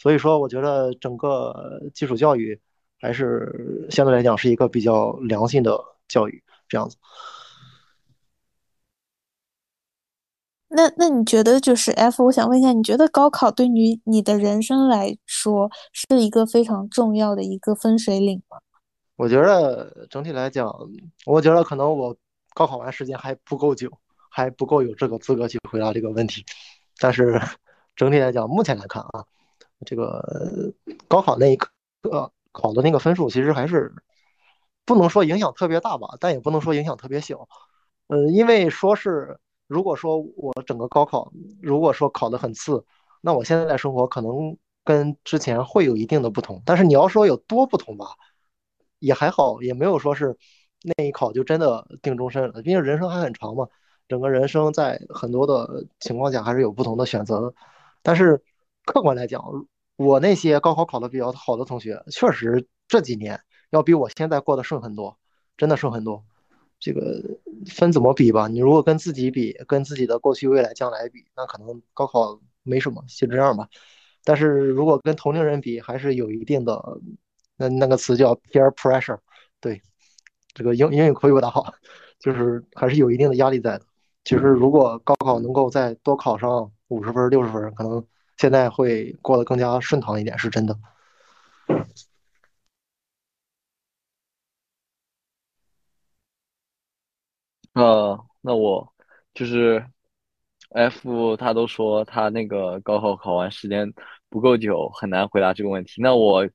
[0.00, 2.58] 所以说，我觉得整个基础教育
[2.98, 6.96] 还是相对来讲是一个比较良性的教育，这样子。
[10.68, 12.24] 那那你觉得就是 F？
[12.24, 18.56] 我想问一下，你觉得高考对于你的人生来说是一个非常重要的一个分水岭吗？
[19.16, 20.74] 我觉得整体来讲，
[21.26, 22.16] 我觉得可能我
[22.54, 23.90] 高考完时间还不够久，
[24.30, 26.42] 还不够有这个资格去回答这个问题。
[26.98, 27.38] 但是。
[27.96, 29.26] 整体来讲，目前来看啊，
[29.84, 30.72] 这个
[31.08, 31.70] 高考那一刻
[32.52, 33.92] 考的那个分数，其实还是
[34.84, 37.48] 不能说影响特别大吧，但也不能说影响特别小。
[38.08, 42.84] 呃，因为说是如果说我整个高考如果说考得很次，
[43.20, 46.60] 那我现在的生活可能跟之前会有一定的不同。
[46.64, 48.06] 但是你要说有多不同吧，
[48.98, 50.36] 也还好，也没有说是
[50.82, 52.62] 那一考就真的定终身了。
[52.62, 53.68] 毕竟人生还很长嘛，
[54.08, 57.54] 整个人生在很多的情况下还是有不同的选择。
[58.02, 58.42] 但是
[58.84, 59.42] 客观来讲，
[59.96, 63.40] 我那些高考考得比较好的同学，确实这几年
[63.70, 65.18] 要比我现在过得顺很多，
[65.56, 66.24] 真的顺很多。
[66.78, 67.22] 这个
[67.66, 68.48] 分怎么比吧？
[68.48, 73.68] 你如果跟自己比，跟自己的过去、未来、将来比，那可能高考没什么，就这样吧。
[74.24, 76.82] 但是如果跟同龄人比，还是有一定的，
[77.56, 79.18] 那那个词叫 peer pressure，
[79.60, 79.82] 对，
[80.54, 81.74] 这个英英语口语不大好，
[82.18, 83.84] 就是还是有一定的压力在的。
[84.24, 88.02] 其实如果高考能够再多考上五十分、六十分，可能
[88.40, 90.74] 现在会过得更加顺畅一点，是真的。
[97.74, 98.92] 呃，那我
[99.34, 99.84] 就是
[100.70, 103.92] F，他都说他那个高考考完时间
[104.30, 106.00] 不够久，很难回答这个问题。
[106.00, 106.48] 那我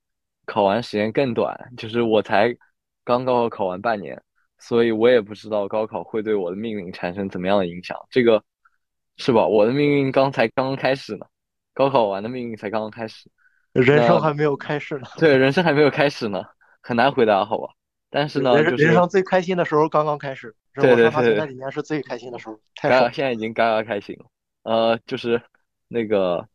[0.45, 2.55] 考完时间更短，就是我才
[3.03, 4.21] 刚高考考完半年，
[4.57, 7.95] 所以我也不知道高考会对我的命运产生怎么样的影响。
[8.09, 8.43] 这个
[9.17, 9.45] 是吧？
[9.47, 11.25] 我的命运刚才刚刚开始呢，
[11.75, 13.29] 高考完的命运才刚刚开始，
[13.73, 15.07] 人生还没有开始呢。
[15.17, 16.41] 对，人生还没有开始呢，
[16.81, 17.73] 很难回答，好吧？
[18.09, 20.55] 但是呢，人生最开心的时候刚刚开始。
[20.73, 22.57] 对对对，那几年是最开心的时候。
[22.81, 24.25] 嘎，现在已经嘎嘎开心了。
[24.63, 25.41] 呃，就是
[25.89, 26.47] 那个，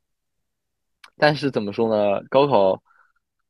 [1.17, 2.23] 但是怎么说呢？
[2.31, 2.83] 高考，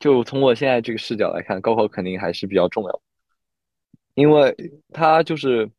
[0.00, 3.00] 就从我现在这个视角来看，高考肯定还是比较重要，
[4.14, 4.56] 因为
[4.92, 5.70] 它就是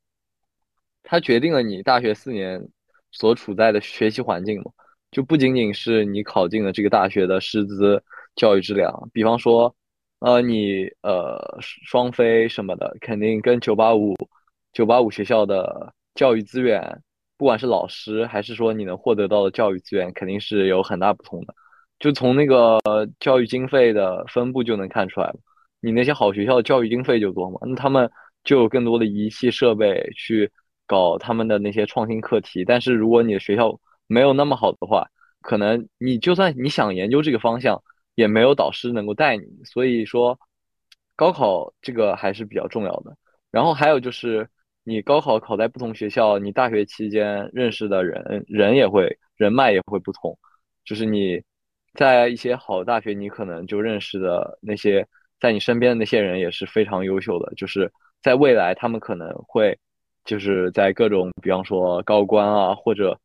[1.04, 2.70] 它决定了你大学四年
[3.12, 4.72] 所处在的学习环境嘛。
[5.12, 8.02] 就不仅仅是你考进了这个大学的师资、
[8.36, 9.76] 教育质量，比方说。
[10.24, 14.16] 呃，你呃双非什么的，肯定跟九八五
[14.72, 17.02] 九八五学校的教育资源，
[17.40, 21.56] 不管是老师还是说你能获得到的教育资源，肯定是有很大不同的。
[21.98, 22.80] 就从那个
[23.20, 25.40] 教育经费的分布就能看出来了。
[25.80, 28.08] 你那些好学校教育经费就多嘛，那他们
[28.44, 30.52] 就有更多的仪器设备去
[30.86, 32.64] 搞他们的那些创新课题。
[32.64, 33.80] 但是如果你的学校
[34.12, 35.08] 没有那么好的话，
[35.42, 37.82] 可能你就算你想研究这个方向。
[38.16, 40.38] 也没有导师能够带你，所以说
[41.16, 43.16] 高考这个还是比较重要的。
[43.50, 44.48] 然后还有就是
[44.84, 50.38] 你高考考在不同学校，你大学期间认识的人人也会人脉也会不同。
[50.84, 51.42] 就是你
[51.94, 55.08] 在一些好的大学，你可能就认识的那些
[55.40, 57.52] 在你身边的那些人也是非常优秀的。
[57.56, 59.80] 就是在未来，他们可能会
[60.26, 63.18] 就是在各种比方说高官啊，或者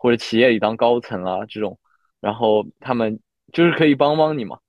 [0.00, 1.78] 或者企业里当高层啊这种，
[2.20, 3.20] 然后他们。
[3.52, 4.60] 就是可以帮帮你嘛，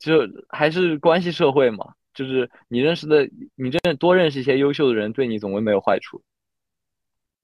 [0.00, 1.92] 就还是关系社会嘛。
[2.14, 6.22] 就是你认识的，你认多认识一些优秀的人，对你总归没有坏处。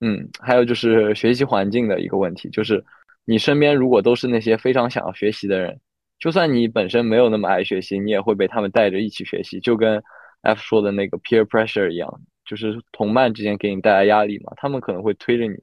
[0.00, 2.82] 嗯，还有就是学习环境的一个问题，就是
[3.26, 5.78] 你身边如果都是那些非常想要学习的人，
[6.18, 10.02] 就算你本身没有那么爱学习，你也会被他们带着一起学习，就跟
[10.40, 15.54] F 说的那个 peer pressure 一样，就是同伴之间给你带来压力嘛，他们可能会推着你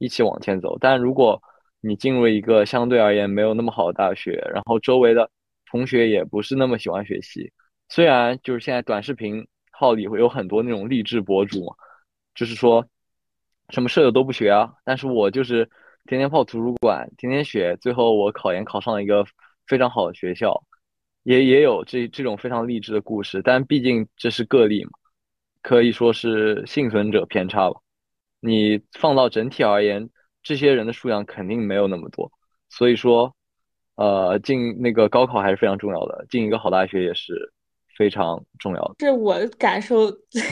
[0.00, 0.76] 一起往前走。
[0.80, 1.40] 但如果
[1.80, 5.30] 你进入一个相对而言没有那么好的大学，然后周围的
[5.70, 7.52] 同学也不是那么喜欢学习。
[7.88, 11.74] 虽然就是现在短视频号里会有很多那种励志博主，
[12.34, 12.86] 就是说
[13.68, 15.68] 什么舍友都不学啊，但是我就是
[16.06, 19.24] 天天泡图书馆，天天学，最后我考研考上了一个
[19.66, 20.62] 非常好的学校，
[21.22, 23.40] 也也有这这种非常励志的故事。
[23.42, 24.90] 但毕竟这是个例嘛，
[25.62, 27.80] 可以说是幸存者偏差吧。
[28.40, 30.10] 你放到整体而言。
[30.42, 32.32] 这些人的数量肯定没有那么多，
[32.70, 33.36] 所以说，
[33.96, 37.52] 呃，进那个高考还是非常重要的，进一个好大学也是
[37.98, 38.94] 非常重要的。
[39.00, 40.42] 是我感受最，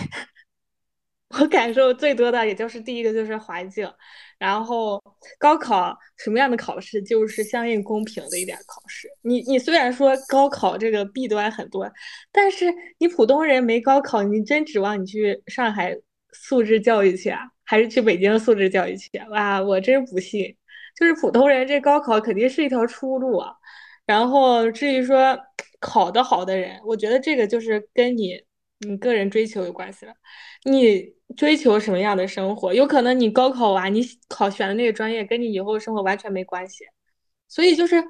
[1.40, 3.90] 我感受最多的，也就是第一个就是环境，
[4.38, 5.03] 然后
[5.38, 9.09] 高考什么样的考试就是相应公平的一点考试。
[9.22, 11.90] 你你虽然说高考这个弊端很多，
[12.31, 12.66] 但是
[12.98, 15.96] 你普通人没高考，你真指望你去上海
[16.33, 17.40] 素质教育去啊？
[17.69, 19.61] 还是去北京素质教育去哇！
[19.63, 20.57] 我真不信，
[20.99, 23.53] 就是普通人这高考肯定是一条出路啊。
[24.07, 25.39] 然后至于说
[25.79, 28.43] 考得好的人，我觉得这个就是跟你
[28.79, 30.15] 你个人追求有关系了。
[30.65, 32.73] 你追求什么样的生活？
[32.73, 36.87] 有可能你高考完，你考选的那个专业跟你以后生活完全没关系。
[37.49, 38.03] 所以就是，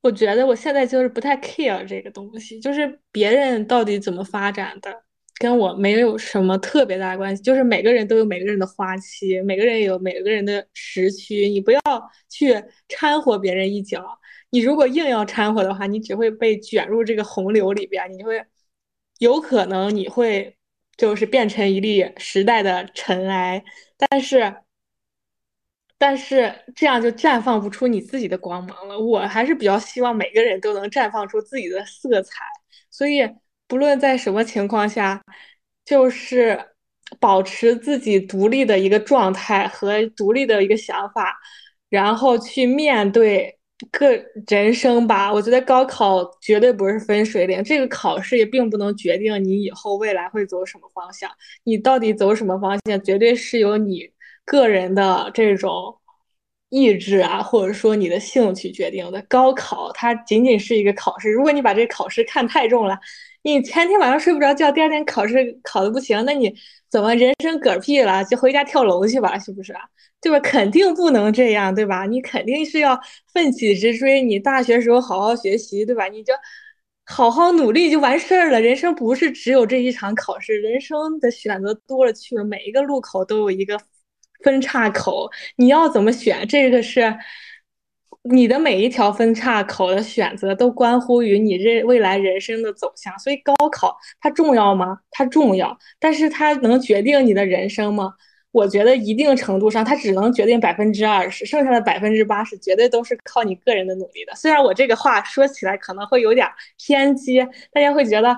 [0.00, 5.04] 我觉得我现在就是不太 care 这个东西，就是别人到底怎么发展的。
[5.38, 11.80] 跟我没有什么特别大的关系，就是每个人都有每个人的花期，每个人有每个人的时区，你不要
[12.28, 12.52] 去
[12.88, 14.18] 掺和别人一脚。
[14.50, 18.44] 你如果硬要掺和的话，你只会被卷入这个洪流里边，你会
[19.18, 20.56] 有可能你会
[20.96, 23.64] 就是变成一粒时代的尘埃，
[23.96, 24.56] 但是
[25.98, 28.98] 但是这样就绽放不出你自己的光芒了。
[28.98, 32.44] 我还是比较希望每个人都能绽放出自己的色彩，
[32.90, 33.28] 所以。
[33.68, 35.22] 不论在什么情况下，
[35.84, 36.58] 就是
[37.20, 41.38] 保持自己独立的一个状态和独立的一个想法，
[41.88, 43.58] 然后去面对
[43.90, 44.10] 个
[44.48, 45.32] 人生吧。
[45.32, 51.30] 我觉得高考绝对不是分水岭，这个考试也并不能决定你以后未来会走什么方向。
[51.64, 54.10] 你到底走什么方向，绝对是由你
[54.44, 55.94] 个人的这种
[56.70, 59.22] 意志啊，或者说你的兴趣决定的。
[59.28, 62.98] 高考它仅仅是一个考试，如果你把这考试看太重了。
[63.42, 66.52] 你前天晚上睡不着觉，第二天考试考的不行，那你
[66.90, 68.22] 怎么人生嗝屁了？
[68.24, 69.74] 就回家跳楼去吧，是不是？
[70.20, 70.38] 对吧？
[70.40, 72.04] 肯定不能这样，对吧？
[72.04, 73.00] 你肯定是要
[73.32, 76.08] 奋起直追，你大学时候好好学习，对吧？
[76.08, 76.34] 你就
[77.06, 78.60] 好好努力就完事儿了。
[78.60, 83.78] 人生不是只有这一场考试，人生的选择多了去了，每一个路口都有一个
[84.42, 86.46] 分岔口，你要怎么选？
[86.46, 87.16] 这个是。
[88.30, 94.98] 你的每一条分岔口的选择都关乎于你这未来人生的走向，所以高考它重要吗？
[95.10, 98.12] 它重要，但是它能决定你的人生吗？
[98.50, 104.34] 我觉得一定程度上，它只能决定百分之二十，剩下的百分之八十绝对都是靠你个人的努力的。
[104.34, 106.46] 虽然我这个话说起来可能会有点
[106.76, 107.38] 偏激，
[107.72, 108.28] 大家会觉得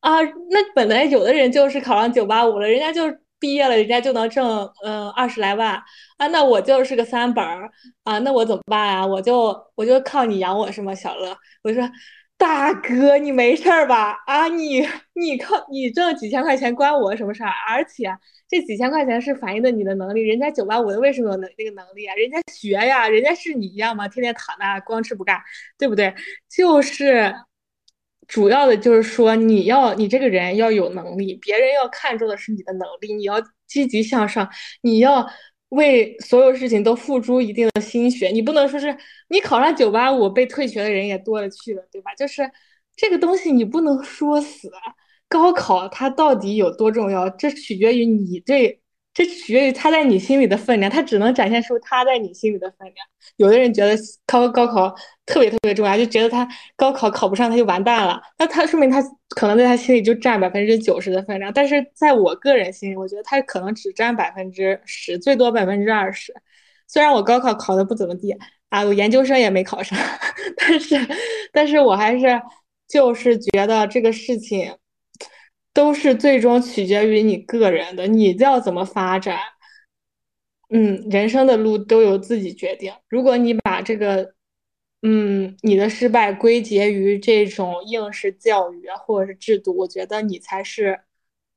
[0.00, 3.14] 啊，那本来有的人就是考上九八五了，人家就。
[3.44, 5.74] 毕业了，人家就能挣嗯二十来万
[6.16, 7.70] 啊，那我就是个三本儿
[8.02, 9.06] 啊，那我怎么办啊？
[9.06, 11.36] 我就我就靠你养我是吗，小乐？
[11.62, 11.86] 我说
[12.38, 14.16] 大哥，你没事儿吧？
[14.26, 17.52] 啊，你你靠你挣几千块钱关我什么事儿？
[17.68, 18.16] 而且
[18.48, 22.14] 这几千块钱是反映的你的能力，人家九八五的为什么有能那个能力啊？
[22.14, 24.08] 人家学呀，人家是你一样吗？
[24.08, 25.38] 天天躺那光吃不干，
[25.76, 26.14] 对不对？
[26.48, 27.34] 就是。
[28.28, 33.34] 主要的就是说，你要你这个人要有能力，别人要看重的是你的能力，你要
[33.66, 34.48] 积极向上，
[34.82, 35.26] 你要
[35.70, 38.96] 为所有事情都付出一定的心血，你不能说是
[39.28, 42.14] 你考上九八五被退学的人也多了去了，对吧？
[42.14, 42.50] 就是
[42.96, 44.70] 这个东西你不能说死，
[45.28, 48.80] 高考它到底有多重要，这取决于你对。
[49.14, 52.96] 这取决于他在你心里的分量，他只能展现出他在你心里的分量。
[53.36, 53.96] 有的人觉得
[54.26, 54.92] 考高考
[55.24, 59.00] 特别特别重要，就觉得他高考考不上他就完蛋了，那他说明他
[59.30, 61.52] 可能在他心里就占百分之九十的分量。
[61.52, 66.34] 但是在我个人心里，我觉得他可能只占百分之十，最多百分之二十。
[66.88, 68.36] 虽然我高考考的不怎么地
[68.68, 69.96] 啊，我研究生也没考上，
[70.58, 70.96] 但是，
[71.52, 72.42] 但是我还是
[72.88, 74.74] 就是觉得这个事情。
[75.74, 79.38] 都是最终取决于你个人的，你要怎么发展，
[80.70, 82.94] 嗯，人生的路都由自己决定。
[83.08, 84.32] 如果你把这个，
[85.02, 91.00] 嗯，你的失败归结于这种应试教育啊，或者是制度，我觉得你才是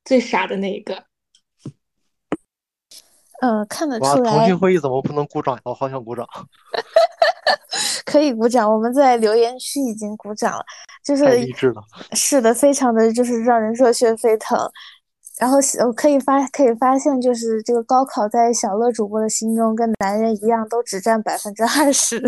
[0.04, 1.04] 最傻的那一个。
[3.40, 4.32] 呃，看得出来。
[4.32, 5.60] 腾讯会议怎么不能鼓掌？
[5.64, 6.28] 我好想鼓掌。
[8.08, 10.64] 可以鼓掌，我们在留言区已经鼓掌了，
[11.04, 11.26] 就是
[12.14, 14.58] 是的，非常的就是让人热血沸腾。
[15.38, 15.60] 然后
[15.96, 22.20] 可以发可以发现，就是这个高考在小乐主播的心中，跟男人一样，都只占百分之二十，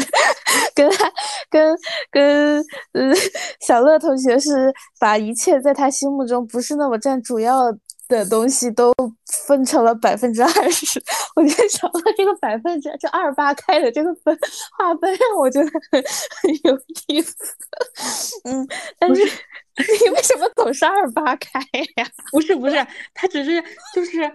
[0.75, 1.11] 跟他
[1.49, 1.75] 跟
[2.11, 3.15] 跟嗯
[3.61, 7.73] 小乐同学是把一切在他心目中不是那么占主要。
[8.09, 8.91] 的东西都
[9.47, 11.01] 分成了百分之二十，
[11.35, 14.37] 我觉得小乐这个百分之这二八开的这个分
[14.77, 16.03] 划分让我觉得很
[16.41, 17.35] 很有意思。
[18.45, 18.67] 嗯，
[18.97, 21.59] 但是你为什么总是二八开
[21.97, 22.07] 呀？
[22.33, 24.29] 不是不是，他只是就是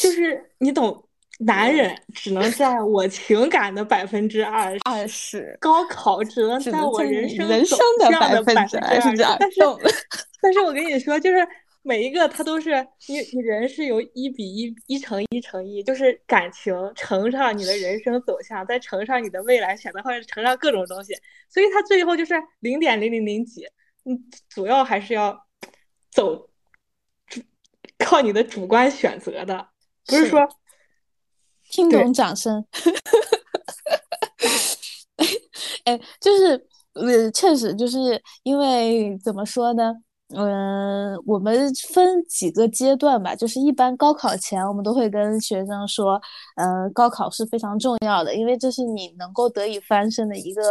[0.00, 1.04] 就是你懂，
[1.40, 9.60] 男人只能在我情感的百分之二二十，高考只能在我人生人生的百分之二十，但是
[10.40, 11.44] 但是我跟你说就是。
[11.82, 12.70] 每一个它都是
[13.08, 21.14] 你，你人是由一比一，一乘一乘一，就是感情乘上你的人生走向，再乘上你的未来选择，或者乘上各种东西，
[21.48, 23.64] 所以它最后就是零点零零零几。
[24.04, 24.18] 嗯，
[24.48, 25.46] 主要还是要
[26.10, 26.48] 走
[27.26, 27.40] 主
[27.98, 29.68] 靠你的主观选择的，
[30.06, 30.48] 不是说
[31.70, 32.64] 听懂掌声。
[35.84, 39.94] 哎，就是呃，确实就是因为怎么说呢？
[40.34, 46.20] 嗯，我们分几个阶段吧，就是一般高考前，我们都会跟学生说，
[46.56, 50.62] 嗯，高考是非常重要的，因为这是你能够得以翻身的一个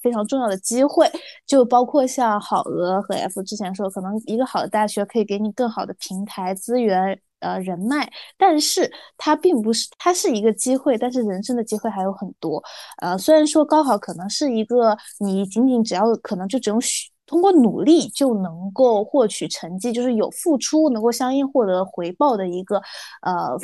[0.00, 1.10] 非常重要的机会。
[1.46, 7.20] 就包括像好鹅和 F 之前说，可能一个好的大学可以给你更好的平台资源。
[7.40, 8.06] 呃，人脉，
[8.36, 12.62] 但是它并不是，它是一个机会，但是人生的机会还有很多。
[13.00, 16.78] 呃，虽然说高考可能是一个你仅仅只要可能就只用
[17.30, 22.82] 通过努力就能够获取成绩，就是有付出能够相应获得回报的一个，
[23.22, 23.56] 呃，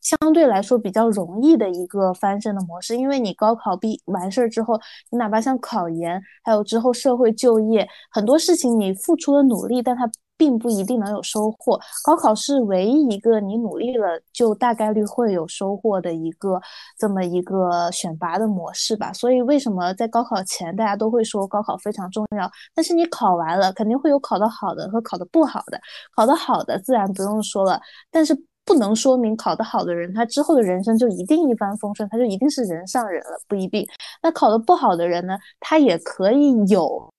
[0.00, 2.96] 相对来说比较容易的一个翻身的模式。
[2.96, 4.78] 因为你高考毕完事儿之后，
[5.10, 10.08] 你哪怕像考研，还有之后社会就业很多事情，你付出了努力，但它。
[10.38, 11.78] 并不一定能有收获。
[12.04, 16.58] 高考是唯一一个你努力了就大概率会有收获的一个
[16.96, 19.12] 这么一个选拔的模式吧。
[19.12, 22.50] 所以为什么在高考前大家都会说高考非常重要？
[22.74, 25.78] 但是你考完了肯定会有考得好的和考得不好的。
[26.14, 27.80] 考得好的自然不用说了，
[28.10, 28.34] 但是
[28.64, 33.86] 不能说明考得好的人他之后的人生就一定一帆风顺，他就一定是人上人了，不一定。
[34.22, 37.10] 那考得不好的人呢，他也可以有。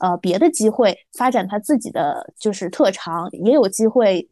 [0.00, 4.28] 呃，别的机会发展他自己的就是特长，也有机会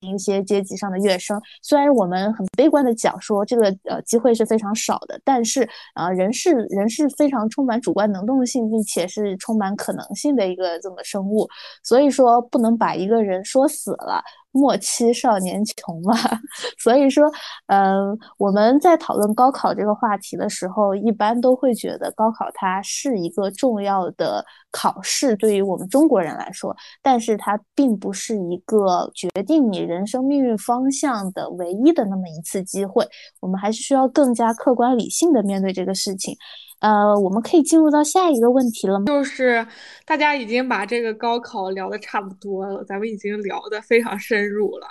[0.00, 1.40] 一些阶级上的跃升。
[1.62, 11.48] 虽然我们很悲观的讲说这个呃机会是非常少的，但是啊，人是人是非常充满主观能动性，并且是充满可能性的一个这么生物，
[11.82, 14.22] 所以说不能把一个人说死了。
[14.52, 16.14] 莫欺少年穷嘛，
[16.78, 17.30] 所以说，
[17.66, 33.06] 嗯，我们在讨论高考这个话题的时候，一般都会觉得高考它是一个重要的考试，对于我们中国人来说，但是它并不是一个决定你人生命运方向的唯一的那么一次机会，
[33.40, 36.36] 我们还是需要更加客观理性的面对这个事情。
[36.80, 39.04] 呃，我们可以进入到下一个问题了吗？
[39.06, 39.66] 就是
[40.04, 44.86] 大家已经把这个高考聊得差不多了，咱们已经聊得非常深入了。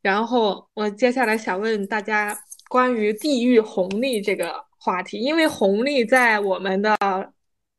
[0.00, 2.36] 然后我接下来想问大家
[2.68, 6.96] 关于地域红利这个话题，因为红利在我们的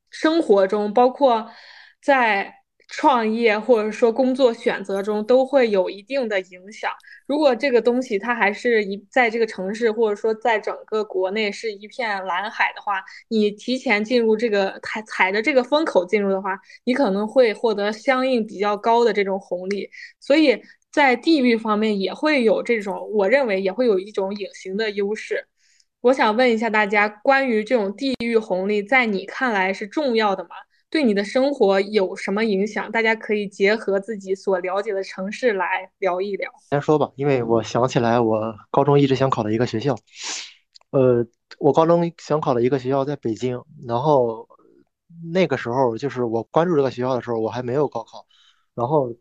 [0.10, 1.48] 生活中，包括
[2.02, 2.63] 在。
[2.88, 6.92] 创业或者说工作选择中都会有一定的影响。
[7.26, 19.90] 如果这个东西它还是一在这个城市或者说在整个国内是一片蓝海的话，你提前进入这个踩踩着这个风口进入的话，你可能会获得相应比较高的这种红利。
[20.20, 20.62] 所以
[20.92, 25.48] 在地域方面也会有这种，我认为也会有一种隐形的优势。
[26.02, 30.50] 我想问一下大家，关于这种地域红利，在你看来是重要的吗？
[30.94, 32.92] 对你的生活有什么影响？
[32.92, 36.52] 大家可以结合自己所了解的城市来聊一聊。
[36.70, 39.96] 先说吧，因为我想起来，我高中一直想考的一个学校，
[40.92, 41.26] 呃，
[41.58, 43.60] 我高中想考的一个学校在北京。
[43.88, 44.48] 然后
[45.34, 48.28] 那个时候，就是我关注这个学校的时候，我还没有高考。
[48.76, 49.12] 然后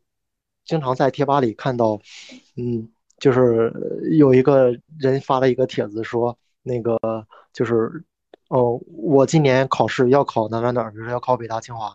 [0.67, 1.99] 经常在贴吧里看到，
[2.59, 3.73] 嗯，就是
[4.19, 6.99] 有一个人发了一个帖子，说那个
[7.51, 8.05] 就是。
[8.53, 11.95] 哦，我今年考试要考哪哪哪，比如说要考北大清华，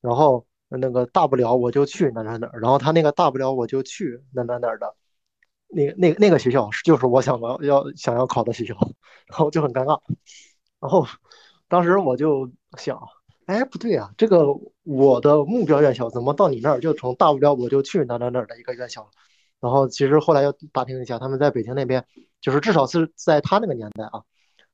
[0.00, 4.94] 然后那个大不了我就去哪哪哪，然后他那个大不了我就去哪哪哪的，
[5.68, 8.74] 那个那那个学校就是我想要要想要考的学校，
[9.26, 10.00] 然后就很尴尬，
[10.80, 11.06] 然后
[11.68, 12.98] 当时我就想，
[13.44, 14.46] 哎，不对啊，这个
[14.84, 19.10] 我的目标院校怎么到你那儿就成大不了我就去哪哪哪的一个院校了，
[19.60, 22.06] 然后其实后来又打听一下，他们在北京那边，
[22.40, 24.22] 就是至少是在他那个年代啊。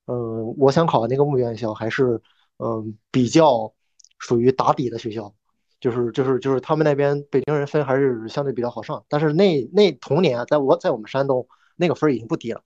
[0.06, 2.20] 嗯，我想考的那个木院校还是
[2.58, 3.72] 嗯比较
[4.18, 5.34] 属于打底的学校，
[5.80, 11.46] 就是就是就是他们那边北京人分还是相对比较好上，但是那那同年在我在我们山东
[11.76, 12.62] 那个分已经不低了，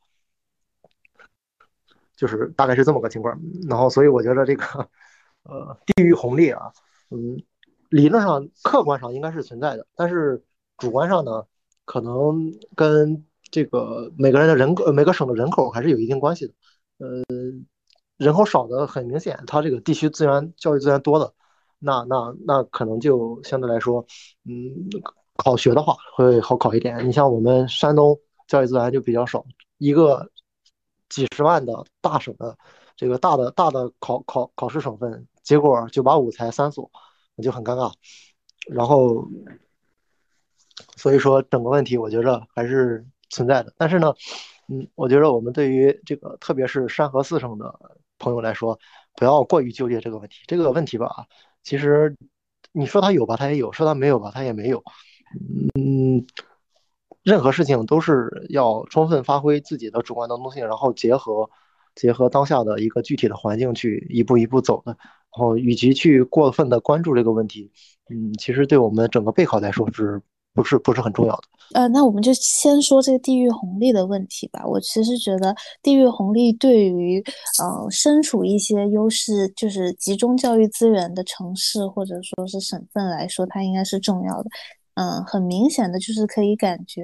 [2.16, 3.40] 就是大概是这么个情况。
[3.68, 4.64] 然后所以我觉得这个
[5.44, 6.72] 呃地域红利啊，
[7.10, 7.40] 嗯，
[7.88, 10.42] 理论上客观上应该是存在的，但是
[10.76, 11.44] 主观上呢，
[11.84, 16.54] 可能跟这个每个人的人口每个省的人口还是有一定关系的。
[16.98, 17.06] 呃，
[18.16, 21.32] 人口少的很明显，它这个地区资源、教育资源多的，
[21.78, 24.04] 那那那可能就相对来说，
[24.44, 24.74] 嗯，
[25.36, 27.06] 考学的话会好考一点。
[27.06, 28.18] 你像我们山东
[28.48, 29.44] 教育资源就比较少，
[29.78, 30.28] 一个
[31.08, 32.58] 几十万的大省的
[32.96, 36.90] 这个大的大的考考考试省份，结果九八五才三所，
[37.36, 37.92] 那就很尴尬。
[38.66, 39.28] 然后，
[40.96, 44.12] 所以说整个问题我觉着还是存在的，但是呢。
[44.68, 47.74] 嗯，我觉得我们对于这个，特别是山河四省的
[48.18, 48.78] 朋友来说，
[49.16, 50.40] 不要过于纠结这个问题。
[50.46, 51.26] 这个问题吧，
[51.62, 52.14] 其实
[52.72, 54.82] 你说它有吧，它也有；说它没有吧，它也没有。
[55.74, 56.26] 嗯，
[57.22, 61.48] 任何事情都是要充分发挥自己的主观能动性，然后结合
[61.94, 64.92] 结合当下的一个具体的环境去一步一步走的。
[64.92, 67.70] 然后，与其去过分的关注这个问题，
[68.10, 70.20] 嗯，其实对我们整个备考来说是
[70.58, 71.42] 不是不是很重要的？
[71.74, 74.60] 呃，那我们就先说这个地域红利的问题吧。
[74.66, 77.22] 我其实觉得地域红利对于
[77.62, 84.50] 呃身处一些优势就是集中教育资源的城市或者说是省份来说，它应该是重要的。
[84.94, 87.02] 嗯，很明显的就是可以感觉，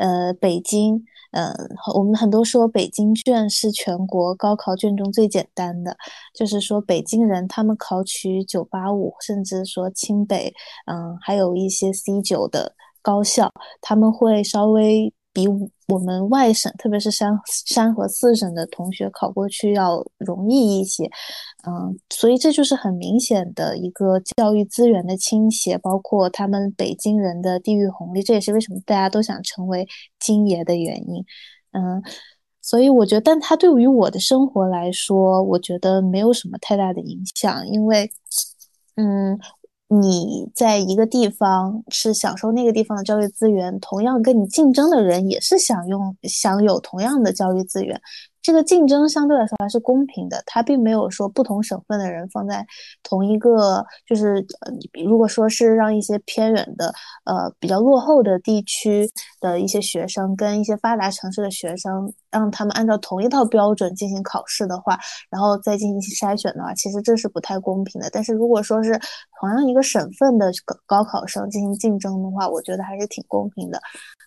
[0.00, 1.52] 呃，北京，呃，
[1.94, 5.94] 我们很多说北京卷是全国高考卷中最简单的，
[6.34, 10.52] 就是说北京人他们考取九八五，甚至说清北，
[10.86, 12.74] 嗯，还有一些 C 九的。
[13.02, 15.46] 高校他们会稍微比
[15.90, 17.36] 我们外省，特别是山
[17.66, 21.04] 山和四省的同学考过去要容易一些，
[21.66, 29.86] 嗯，所以这就是很明显的一个教育资源的倾斜，包括他们北京人的地域红利，这也是为什么大家都想成为
[30.18, 31.24] 京爷的原因，
[31.72, 32.02] 嗯，
[32.62, 38.10] 所以我觉得，但它对于我的生活来说，我觉得没有什么太大的影响，因为，
[38.96, 39.38] 嗯。
[39.92, 48.00] 你在一个地方是享受那个地方的教育资源，同样跟你竞争的人也是享用享有同样的教育资源。
[48.42, 52.66] 这个竞争相对来说还是公平的，它并没有说不同省份的人放在
[53.02, 54.72] 同一个，就是呃，
[55.04, 56.92] 如果说是让一些偏远的、
[57.24, 59.08] 呃比较落后的地区
[59.40, 68.08] 的一些学生跟一些发达城市的学生，让他们按照同一套标准进行考试的话，然后再进行筛选的话，其实这是不太公平的。
[68.10, 68.98] 但是如果说是
[69.38, 73.80] 同样一个省份的高高考生进行竞争的话，我觉得还是挺公平的。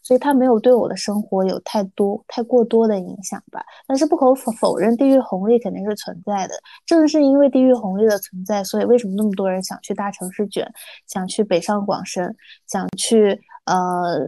[0.04, 3.64] 所以它没有对我的生活有太多、太过多的影响吧。
[3.88, 6.54] 但是不可否否认，地域红利肯定是存在的。
[6.86, 10.72] 正是因为地域红利的存在，所以为什么那么多人想去大城市卷，
[11.08, 12.36] 想去北上广深，
[12.68, 14.20] 想去呃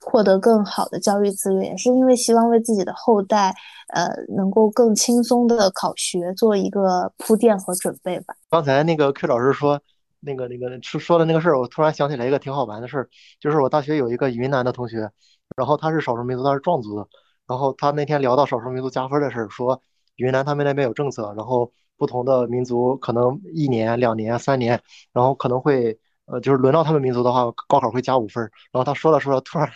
[0.00, 3.54] 获得更好的教育资源，也是因为希望为自己的后代
[3.94, 8.34] 呃能够更轻松的考学做一个铺垫和准备吧。
[8.50, 9.80] 刚才那个 Q 老师说。
[10.20, 13.08] 那个那个说说的那个事儿，我突然想起来一个挺好玩的事儿，
[13.38, 15.08] 就是我大学有一个云南的同学，
[15.56, 17.06] 然后他是少数民族，他是壮族的，
[17.48, 19.82] 然后他那天聊到少数民族加分的事儿，说
[20.16, 24.80] 云南他们那边有政策，然后不同的民族可能一年、两年、三年，
[25.12, 28.42] 然后可能会呃，就是轮到他们民族的话，高考会加五分。
[28.70, 29.70] 然后他说着说着，突然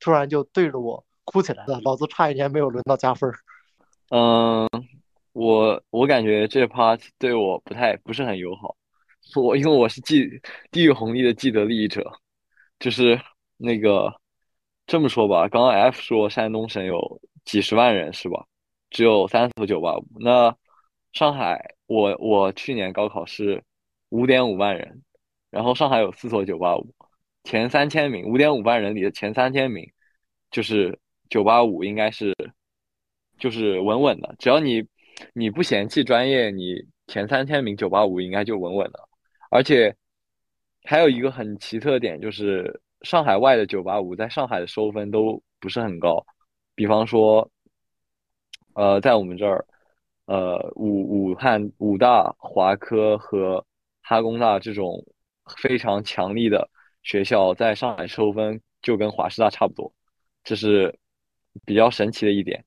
[0.00, 3.32] 突然就对着我哭起来了，老子差一年没有轮到加分。
[4.10, 4.68] 嗯，
[5.32, 8.76] 我我感觉这 part 对我不太不是很友好。
[9.34, 10.28] 我因为我是既
[10.70, 12.12] 地域红利的既得利益者，
[12.78, 13.18] 就是
[13.56, 14.12] 那个
[14.86, 18.46] 这么说吧，刚刚 F 说山东省有几十万人是吧？
[18.90, 20.04] 只有三所985。
[20.20, 20.56] 那
[21.12, 23.62] 上海，我我去年高考是
[24.10, 25.02] 五点五万人，
[25.50, 26.86] 然后上海有四所985，
[27.44, 29.90] 前三千名，五点五万人里的前三千名，
[30.50, 30.98] 就是
[31.30, 32.34] 985，应该是
[33.38, 34.86] 就是稳稳的，只要你
[35.32, 36.76] 你不嫌弃专业，你
[37.06, 39.00] 前三千名985应该就稳稳的。
[39.50, 39.96] 而且
[40.84, 46.24] 还有一个很奇特点，就是上海外的985在上海的收分都不是很高。
[46.74, 47.48] 比方说，
[48.74, 49.64] 呃，在我们这儿，
[50.26, 53.64] 呃，武武汉武大、华科和
[54.02, 55.04] 哈工大这种
[55.58, 56.68] 非常强力的
[57.02, 59.92] 学校，在上海收分就跟华师大差不多，
[60.42, 60.98] 这是
[61.64, 62.64] 比较神奇的一点。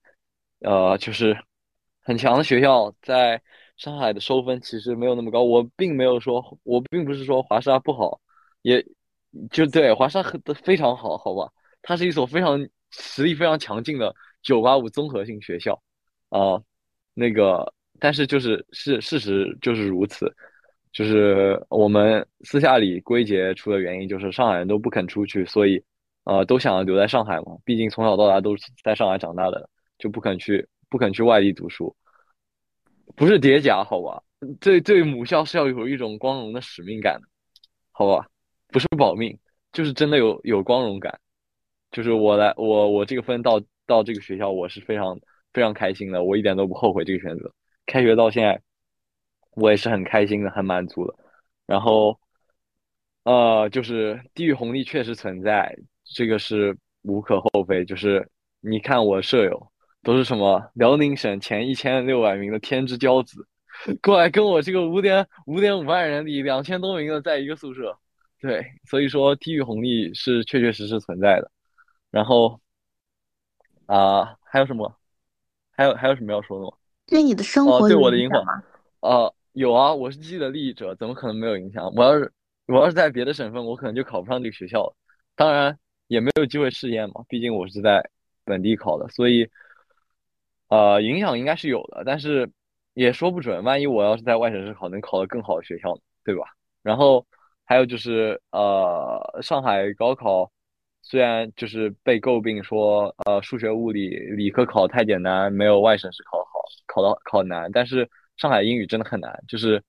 [0.59, 1.37] 呃，就是
[2.01, 3.41] 很强的学校在。
[3.77, 8.19] 上海的收分其实没有那么高，我并没有说，我并不是说华师大不好，
[8.63, 8.83] 也
[9.51, 12.59] 就对华沙很非常好，好吧，它是一所非常
[12.91, 14.13] 实力非常强劲的
[14.43, 15.81] 985综合性学校，
[16.29, 16.61] 啊，
[17.13, 20.33] 那个，但是就是是事实就是如此，
[20.91, 25.83] 就是我们私下里归结出的原因就是上海人都不肯出去，所以，
[26.23, 31.95] 呃，都想留在上海嘛，毕竟从小到大都是在上海长大的，就不肯去不肯去外地读书。
[33.15, 34.21] 不是叠加，好吧？
[34.59, 37.27] 对对，母校是要有一种光荣的使命感的，
[37.91, 38.27] 好吧？
[38.69, 39.37] 不是保命，
[39.71, 41.19] 就是真的有有光荣感。
[41.91, 45.19] 就是我来，我我这个分到到这个学校，我是非常
[45.53, 47.53] 非常开心的，我一点都不后悔这个选择。
[47.85, 48.61] 开学到现在，
[49.55, 51.15] 我也是很开心的，很满足的。
[51.65, 52.19] 然后，
[53.23, 57.85] 呃，就是地域红利确实存在，这个是无可厚非。
[57.85, 59.71] 就是你看我舍友。
[60.03, 63.45] 都是什么辽宁省前一千六百名的天之骄子，
[64.01, 67.97] 过来跟我这个五点五点五万人里两千多名的在一个宿舍，
[68.39, 71.51] 对，所以说地域红利是确确实实存在的。
[72.11, 72.59] 然后
[73.85, 74.95] 啊，还有什么？
[75.71, 76.71] 还有还有什么要说的吗？
[77.05, 78.63] 对你的生活对我的影响吗？
[78.99, 81.91] 啊，有啊，我是既得利益者，怎么可能没有影响？
[81.95, 82.31] 我要是
[82.67, 84.95] 我要是在别的省份，我可能就考不上这个学校了，
[85.35, 85.77] 当然
[86.07, 88.09] 也没有机会试验嘛，毕竟我是在
[88.43, 89.49] 本地考的，所以。
[90.69, 92.51] 呃，影响应该是有的，但是
[92.93, 96.43] 也说不准，万一我要是在外省市考，能考到更好的学校呢，对吧？
[96.83, 97.25] 然后
[97.69, 100.49] 还有就是呃，上海高考
[101.01, 109.83] 虽然就是被诟病说呃数学、物理、理科考太简单，没有外省市考好，考到考难，但是上海英语真的很难，就是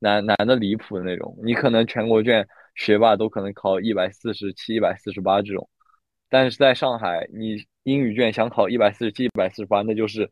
[0.00, 1.36] 难难的离谱的那种。
[1.44, 5.68] 你可能全国卷学霸都可能考一百四十七、一百四十八这种，
[6.28, 10.28] 但是在上海，你英语卷想考一百四十七、一百四十八，那就是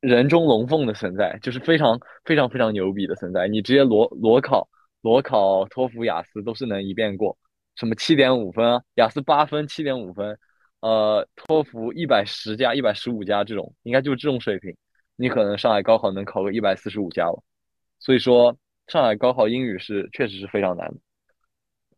[0.00, 3.48] 人中龙凤的存在，就是非常非常非常牛逼的存在。
[3.48, 4.68] 你直接裸裸考。
[5.02, 7.36] 裸考、托福、雅思都是能一遍过，
[7.76, 10.38] 什么七点五分，雅思八分，七点五分，
[10.80, 14.74] 呃，托福一百十加、一百十五加这种，应该就是这种水平。
[15.16, 17.38] 你可能上海高考能考个一百四十五加吧。
[17.98, 20.92] 所以说，上海高考英语是确实是非常难。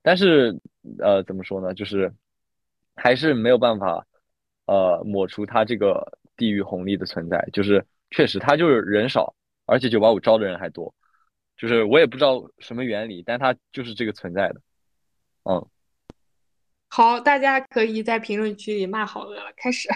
[0.02, 0.58] 但是，
[0.98, 1.72] 呃，怎么说呢？
[1.72, 2.12] 就是
[2.94, 4.06] 还是没有办法，
[4.66, 7.42] 呃，抹除它这个地域红利的存在。
[7.52, 9.34] 就是确实，它就是人少，
[9.64, 10.94] 而且九八五招的人还多。
[11.56, 14.60] 就是我也不知道什么原理，但它就是这个存在的。
[15.44, 15.66] 嗯，
[16.88, 19.52] 好，大家可以在评论区里骂好饿了。
[19.56, 19.88] 开始。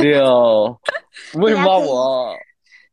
[0.00, 0.80] 六，
[1.40, 2.36] 为什么骂我？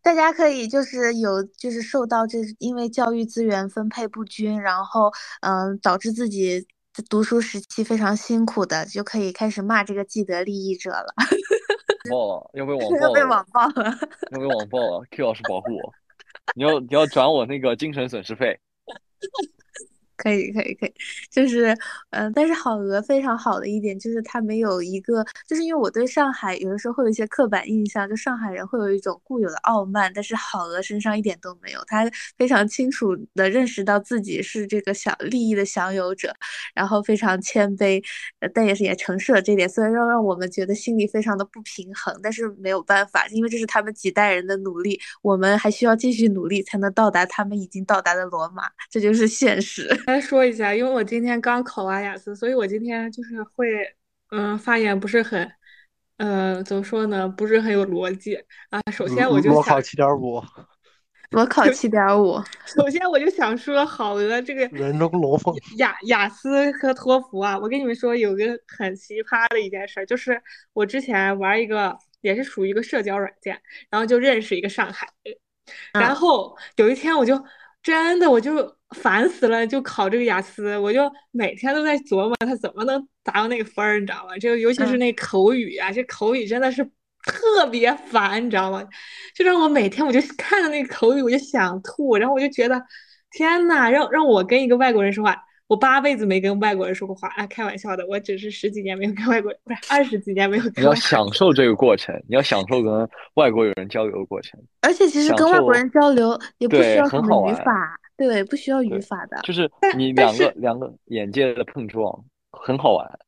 [0.01, 5.11] 大家可以就是有就是受到这因为教育资源分配不均，然后
[5.41, 6.65] 嗯导致自己
[7.09, 11.13] 读书时期非常辛苦的，就可以开始骂这个既得利益者了。
[12.09, 13.01] 爆了，要被网爆 了。
[13.01, 13.97] 要被网爆了。
[14.31, 15.05] 要被网爆了。
[15.11, 15.93] Q 老师保护我。
[16.55, 18.59] 你要你要转我那个精神损失费。
[20.21, 20.93] 可以可以可以，
[21.31, 21.73] 就是，
[22.09, 32.03] 嗯，但是好鹅非常好的一点就是它没有一个，就是因为我对上海有的时候会有一些刻板印象，就上海人会有一种固有的傲慢，但是好鹅身上一点都没有，他
[32.37, 36.35] 非常清楚的认识到自己是这个小利益的享有者，
[36.75, 38.03] 然后非常谦卑，
[38.53, 49.87] 但也是也承受了这点，虽然让让我们觉得心里非常的不平衡，但是没有办法，因为这是他们几代人的努力，我们还需要继续努力才能到达他们已经到达的罗马，这就是现实。
[50.09, 53.65] 来说一下，因为我今天刚考完雅思，所以我今天就是会，
[54.31, 55.49] 嗯，发言不是很，
[56.17, 57.27] 嗯，怎么说呢？
[57.29, 58.35] 不是很有逻辑
[58.69, 58.81] 啊。
[58.91, 60.41] 首先我就我考七点五，
[61.31, 62.41] 我考七点五。
[62.65, 70.41] 首先我就想说，好的这个人中龙凤雅雅思和托福啊，我跟你们说有个很奇葩的一件事，就是
[70.73, 75.35] 我之前玩一个也是属于一个社交软件，然后就认识一个上海人，
[75.93, 77.43] 然后有一天我就
[77.83, 78.78] 真的我就。
[78.95, 84.37] 烦死了，就考这个雅思，我就每天都在琢磨他怎么能达到那个分儿，你知道吗？
[84.37, 86.83] 就尤其是那口语啊，这口语真的是
[87.23, 88.83] 特别烦，你知道吗？
[89.35, 92.81] 就让我每天我就看着那个口语，我就想吐，然后我就觉得
[93.31, 95.37] 天呐，让让我跟一个外国人说话，
[95.67, 100.63] 我八辈子没跟外国人说过话啊，开玩笑的，我只是十几年没有跟外国人，不是二十几年没有。
[100.75, 104.59] 你要享受这个过程，你要享受跟外国友人交流的过程。
[104.81, 107.99] 而且其实跟外国人交流也不需要什么语法。
[108.19, 113.19] 对，不需要语法的，就是你两个两个眼界的碰撞，很好玩。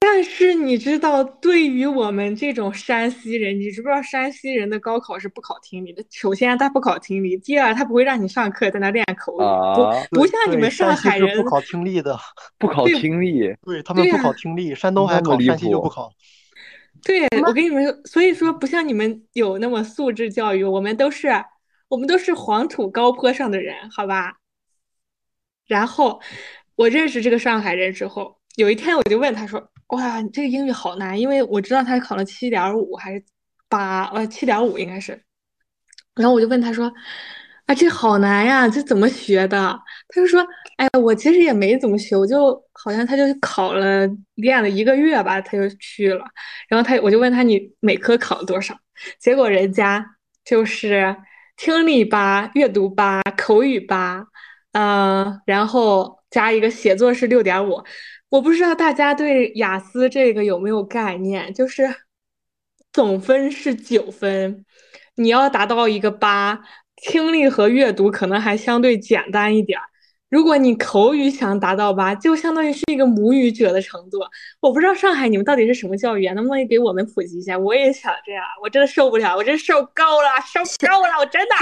[0.00, 6.02] 但是你知道，对于我们这种山西人，你知不知道山西人的高考是不考听力的？
[6.10, 9.44] 首先他不考听力，第二他不会让你上课在那练口语，
[10.10, 12.18] 不不像你们上海人不考听力的，
[12.58, 16.10] 不考听力，对他们不考听力，山东还考，山西就不考。
[17.04, 21.28] 对，我跟你们说，所以说不像你们有那么素质教育，我们都是。
[21.92, 24.36] 我们都是黄土高坡上的人，好吧？
[25.66, 26.22] 然后
[26.74, 33.22] 我认识这个上海人之后，有一天我就问他说：“哇，你这个英语好难，因为我知道他考了七点五还是
[33.68, 35.22] 八，呃，七点五应该是。”
[36.16, 36.90] 然后我就问他说
[37.66, 39.78] ：“啊，这好难呀，这怎么学的？”
[40.08, 40.42] 他就说
[40.80, 46.24] ：“哎，我其实也没怎么学，我就好像他就考了练了一个月吧，他就去了。
[46.68, 48.74] 然后他我就问他你每科考了多少？
[49.18, 51.14] 结果人家就是。”
[51.56, 54.26] 听力八，阅读八，口语八，
[54.72, 57.82] 嗯，然后加一个写作是六点五。
[58.28, 61.52] 我不知道大家对雅思这个有没有概念？
[61.52, 61.94] 就是
[62.92, 64.64] 总分是九分，
[65.16, 66.60] 你要达到一个八，
[66.96, 69.78] 听力和阅读可能还相对简单一点。
[70.32, 74.18] 如果你口语想达到八，就相当于是一个母语者的程度。
[74.60, 76.32] 我不知道上海你们到底是什么教育啊？
[76.32, 77.58] 能不能给我们普及一下？
[77.58, 81.54] 我也想这样，我真的受不了，我真受够了，受够了， 我真的。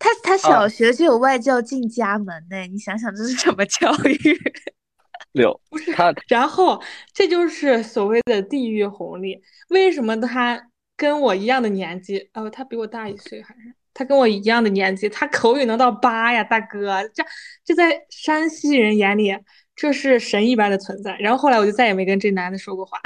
[0.00, 4.36] 他他小学就有外教进家门呢，你想想这是什么教育？
[5.30, 6.82] 六不是他，然后
[7.14, 9.40] 这就是所谓的地域红利。
[9.68, 10.60] 为什么他
[10.96, 12.28] 跟我一样的年纪？
[12.34, 13.74] 哦，他比我大一岁还是？
[13.94, 17.24] 他跟我一样的年纪，他口语能到八呀，大哥，这
[17.64, 19.36] 这在山西人眼里
[19.74, 21.16] 这是神一般的存在。
[21.18, 22.98] 然后后来我就再也没跟这男的说过话，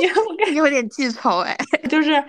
[0.00, 1.56] 因为我感觉有点记仇哎，
[1.88, 2.22] 就是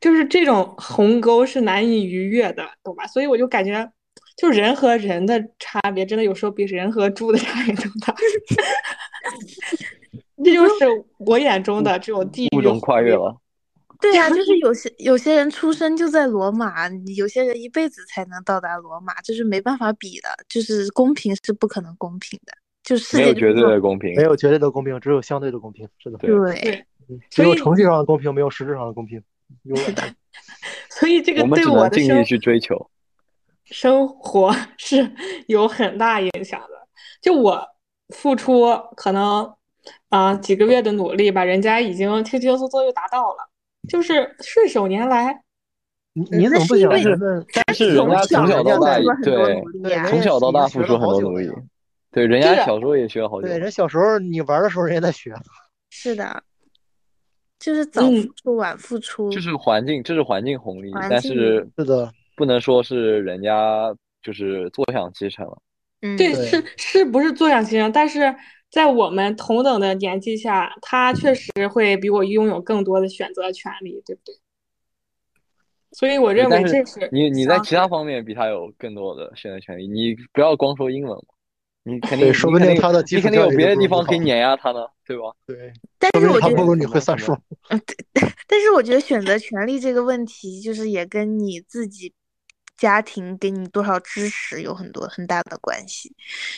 [0.00, 3.06] 就是这种鸿沟是难以逾越的，懂吧？
[3.06, 3.90] 所以我就感觉
[4.36, 8.14] 就人和人的差别，真的有时候比人和猪的差别更大。
[10.44, 10.84] 这就是
[11.18, 13.34] 我眼中的这种地域物种跨越了。
[14.04, 22.52] 对呀、就是有些有些人出生就在罗马，有些人一辈子才能到达罗马，这是没办法比的，就是公平是不可能公平的，
[22.82, 24.22] 就是没有绝对的公平没。
[24.22, 25.88] 有绝对的公平，只有相对的公平。
[25.98, 26.84] 是的，对
[27.30, 29.22] 只所以有程序上的公平，没有实质上的公平。
[29.64, 30.02] 永远的
[30.90, 32.90] 所以这个对我只能尽力的生去追求。
[33.64, 35.10] 生活 是
[35.46, 36.68] 有很大影响的。
[37.20, 37.66] 就我
[38.08, 39.54] 付出可能
[40.08, 43.50] 啊、几个月的努力吧，人家已经轻轻松松就达到了，
[43.88, 45.42] 就是顺手拈来。
[46.16, 47.18] 你你怎么不那是？
[47.52, 49.62] 但是人家从小到大对
[50.08, 51.50] 从小到大付出很多努力，
[52.12, 53.48] 对，人家小时候也学了好久。
[53.48, 55.34] 对，人小时候你玩的时候，人家在学。
[55.90, 56.44] 是的，
[57.58, 65.58] 就是早嗯付出晚付出，就是环境，这是环境红利，但是是的，不能说是人家就是坐享其成了。
[66.02, 67.90] 嗯，对是是不是坐享其成？
[67.90, 68.32] 但是
[68.74, 74.34] 在我们同等的年纪下，他确实会比我拥有更多的选择权利，对不对？
[75.92, 81.34] 所以我认为这是是你你在其他方面比他有更多的选择权利，你不要光说英文嘛，
[81.84, 85.22] 你肯定说不定定他的你肯定有别的地方可以碾压他呢，对吧？
[85.46, 87.32] 对， 但是我觉得不如你会算数。
[88.48, 92.12] 但是我觉得选择权利这个问题，就是也跟你自己
[92.76, 96.12] 家庭给你多少支持有很多很大的关系。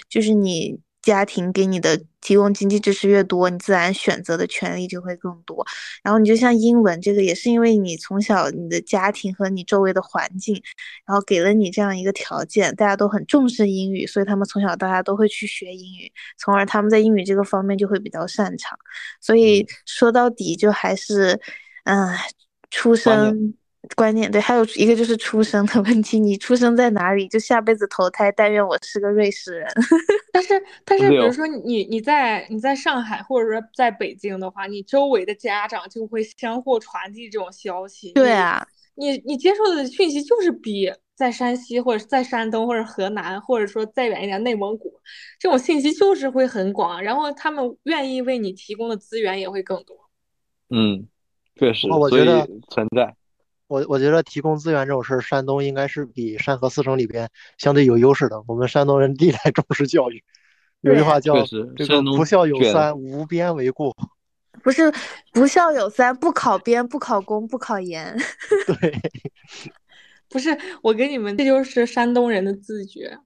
[0.08, 5.64] 就是你家庭给你的提供经济支持越多，你自然选择的权利就会更多。
[6.02, 10.60] 然后你就像英文这个，也是因为你从小你的家庭和你周围的环境，
[11.06, 18.76] 然后给了你这样一个条件，大家都很重视英语，所以他们从小到大都会去学英语，从而他们在英语这个方面就会比较擅长。
[19.20, 21.40] 所以说到底就还是，
[21.84, 22.08] 嗯、
[22.70, 23.54] 出生
[23.94, 29.68] 观念对，还有一个就是出生的问题，你出生在哪里，就下辈子投胎，但愿我是个瑞士人。
[30.32, 38.12] 但是，但是，比如说你你在你在上海或者说在北京的话，你周围的家长就会相互传递这种消息。
[38.12, 38.66] 对啊，
[38.96, 45.00] 你你接受的讯息就是比在山西或者在山东或者河南，或者说再远一点内蒙古，
[45.38, 49.96] 这种信息就是会很广，然后他们愿意为你提供的资源也会更多。
[50.68, 51.06] 嗯，
[51.54, 53.14] 确实，我觉得存在。
[53.68, 58.42] 我我觉得提供资源这种事儿，山东应该是比山河四省里边相对有优势的。
[58.46, 60.22] 我们山东人历来重视教育，
[60.80, 61.44] 有句话叫
[61.76, 63.94] 这个不孝有三，无边为过。
[64.62, 64.90] 不是
[65.32, 68.16] 不孝有三，不考编，不考公，不考研。
[68.66, 69.00] 对，
[70.28, 73.18] 不是，我给你们，这就是山东人的自觉。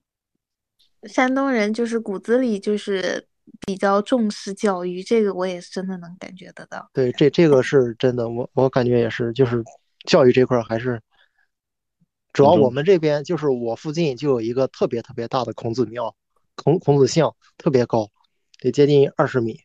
[1.04, 3.26] 山东人就是骨子里就是
[3.66, 6.90] 比较重视教育，这个我也是真的能感觉得到。
[6.92, 9.62] 对，这这个是真的，我我感觉也是，就是
[10.06, 11.00] 教育这块儿还是，
[12.32, 16.14] 主要我们这边就是我附近就有一个特别特别大的孔子庙，
[16.54, 18.10] 孔孔子像特别高，
[18.58, 19.60] 得接近二十米。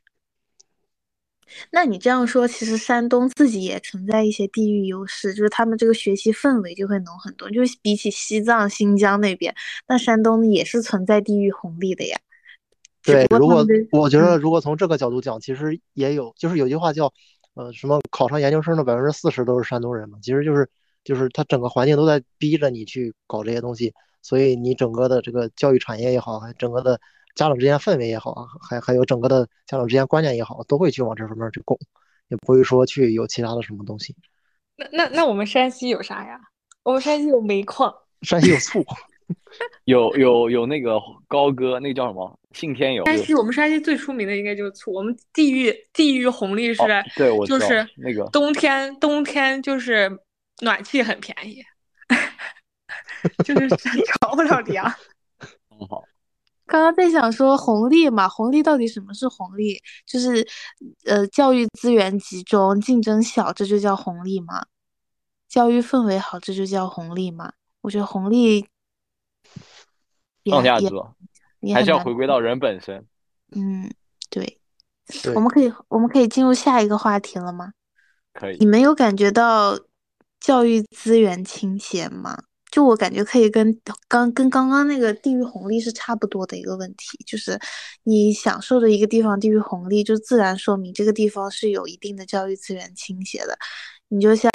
[1.71, 7.49] 那你这样说，其实山东自己也存在一些地域优势，就是他们这个学习氛围就会浓很多。
[7.51, 9.53] 就是比起西藏、新疆那边，
[9.88, 12.17] 那山东也是存在地域红利的呀。
[13.03, 17.13] 对，如果我觉得嗯如果从这个角度讲，其实也有，就是有句话叫，
[17.55, 20.69] 呃，什么考上研究生的百分之四十都是山东人嘛，其实就是
[21.03, 26.99] 就是他整个环境都在逼着你去搞这些东西，所以你整个的这个教育产业也好，还整个的
[27.33, 31.77] 家长之间氛围也好啊，还还有整个的家长之间观念也好，都会去往这方面去拱，
[32.27, 34.15] 也不会说去有其他的什么东西。
[34.75, 36.39] 那那那我们山西有啥呀？
[36.83, 37.93] 我们山西有煤矿。
[38.21, 38.83] 山西有醋，
[39.86, 42.39] 有有有那个高歌，那个叫什么？
[42.51, 43.05] 信天游。
[43.05, 44.91] 山西，我们山西最出名的应该就是醋。
[44.91, 50.09] 我们地域地域红利是，哦对我就是那个冬天冬天就是
[50.61, 51.61] 暖气很便宜，
[53.43, 53.67] 就是
[54.21, 54.86] 着不了凉。
[55.69, 56.03] 很好。
[56.67, 59.80] 刚刚在想说红利嘛，红利到底什么是红利？
[60.07, 60.45] 就是
[61.05, 64.65] 呃，教育资源集中，竞争小，这就叫红利吗？
[65.47, 67.53] 教育氛围好，这就叫红利吗？
[67.82, 68.65] 我觉得红利
[70.45, 71.13] 上价值了，
[71.73, 73.05] 还是要回归到人本身。
[73.55, 73.89] 嗯，
[74.29, 74.59] 对，
[75.23, 77.71] 对我们可以我们可以进入下一个话题了吗？
[78.33, 79.79] 可以你，们有感觉到
[80.39, 82.37] 教育资源倾斜吗？
[82.71, 83.79] 就我感觉可以跟
[84.09, 87.57] 刚跟刚刚那个地域红利是差不多的一个问题，就是
[88.03, 93.57] 你享受的一个地方地域红利，就自然说明这个地方是有一定的教育资源倾斜的。
[94.09, 94.51] 你就像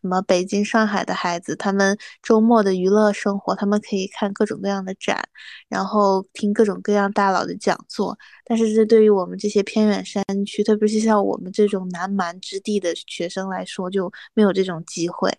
[0.00, 5.22] 什么北京、上海的孩子，他们周末的娱乐生活，他们可以看各种各样的展，
[5.68, 8.18] 然后听各种各样大佬的讲座。
[8.44, 15.30] 但是这对于我们这些偏远山区，特别是像我们这种南蛮之地的学生来说，就没有这种机会。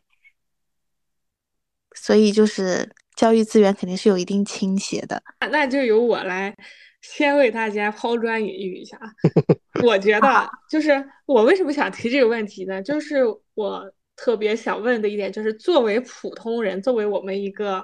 [1.93, 5.22] 所以就是教育资源肯定是有一定倾斜的。
[5.51, 6.55] 那就由我来
[7.01, 8.97] 先为大家抛砖引玉一下。
[9.84, 12.82] 我觉得，就是我为什么想提这个问题呢？
[12.82, 13.18] 就是
[13.55, 13.91] 我
[14.24, 17.84] 特别想问的一点，就是作为普通人，作为我们一个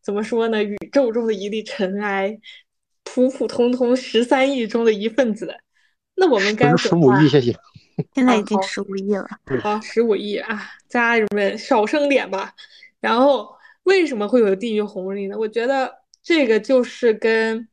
[0.00, 2.38] 怎么说呢，宇宙中的一粒尘埃，
[3.02, 5.52] 普普通通十三亿中的一份子，
[6.14, 7.52] 那我们该十五亿，谢谢。
[8.14, 9.26] 现在已经十五亿了。
[9.60, 12.54] 好，十五亿啊，家人们少生点吧。
[13.00, 13.52] 然后
[13.82, 15.36] 为什么会有地域红利呢？
[15.36, 17.68] 我觉得这个就是跟。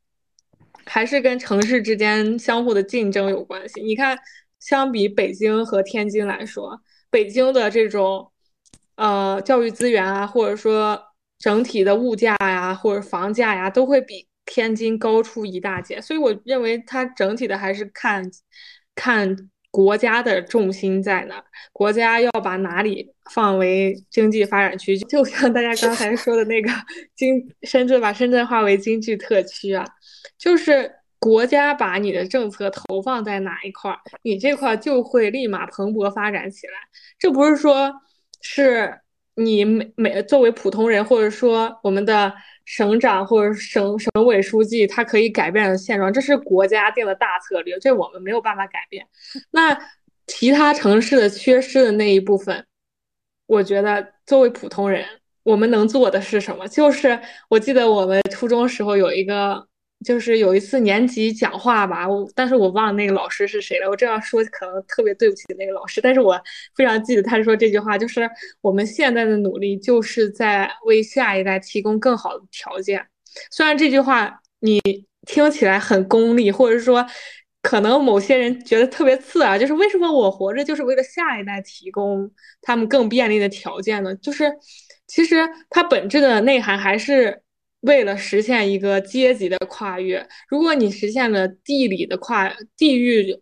[0.86, 3.80] 还是跟城市之间相互的竞争有关系。
[3.84, 4.18] 你看，
[4.60, 8.32] 相比北京和天津来说，北京的这种
[8.96, 11.02] 呃教育资源啊，或者说
[11.38, 16.02] 整体的物价呀，或者房价呀，都会比天津高出一大截。
[16.02, 18.30] 所以我认为它整体的还是看
[18.96, 19.36] 看
[19.72, 26.72] 国家的重心在哪，国家要把哪里放为经济发展区，就像大家刚才说的那个
[27.16, 29.86] 经深圳把深圳划为经济特区啊。
[30.38, 36.74] 就是国家把你的政策投放在哪一块儿，你这块就会立马蓬勃发展起来。
[37.20, 37.94] 这不是说，
[38.42, 39.02] 是
[39.36, 46.12] 你每每作为普通人，或者说我们的省长或者省省委书记，他可以改变的现状。
[46.12, 49.06] 这是国家定的大策略，这我们没有办法改变。
[49.52, 49.78] 那
[50.26, 52.66] 其他城市的缺失的那一部分，
[53.46, 55.06] 我觉得作为普通人，
[55.44, 56.66] 我们能做的是什么？
[56.68, 59.68] 就是我记得我们初中时候有一个。
[60.06, 63.90] 就是有一次年级讲话吧，我但是我忘了那个老师是谁了。
[63.90, 66.42] 我这样说可能特别对不起那个老师，但是我
[66.74, 68.30] 非常记得他说这句话，就是
[68.62, 73.06] 我们现在的努力就是在为下一代提供更好的条件。
[73.52, 74.80] 虽然这句话你
[75.28, 77.06] 听起来很功利，或者说
[77.62, 82.32] 可能某些人觉得特别刺耳，就是为什么我活着就是为了下一代提供
[82.62, 84.16] 他们更便利的条件呢？
[84.16, 84.50] 就是
[85.08, 87.42] 其实它本质的内涵还是。
[87.82, 93.42] 为了实现一个阶级的跨越，如果你实现了地理的跨地域、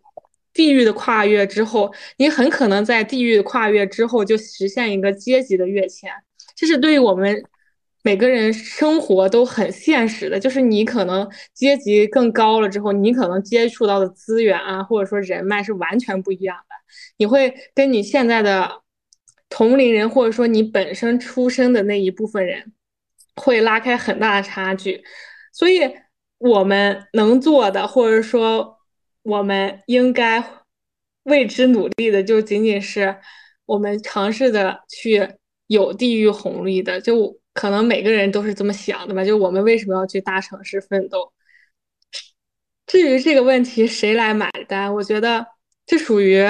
[0.52, 6.10] 地域的跨越之后，你很可能在地域跨越之后就实现一个阶级的跃迁。
[6.56, 7.42] 这是对于我们
[8.02, 16.74] 每个人生活都很现实的，就是你可能阶级更高了之后，你可能接触到的资源啊，或者说人脉是完全不一样的。
[17.16, 18.82] 你会跟你现在的
[19.48, 22.72] 同龄人，或者说你本身出生的那一部分人。
[23.38, 25.02] 会拉开很大的差距，
[25.52, 25.80] 所以
[26.38, 28.78] 我们能做的，或者说
[29.22, 30.42] 我们应该
[31.22, 33.16] 为之努力的，就仅仅是
[33.64, 35.36] 我们尝试的去
[35.68, 37.00] 有地域红利的。
[37.00, 39.24] 就可能每个人都是这么想的吧？
[39.24, 41.32] 就我们为什么要去大城市奋斗？
[42.86, 45.46] 至于这个问题谁来买单，我觉得
[45.86, 46.44] 这属于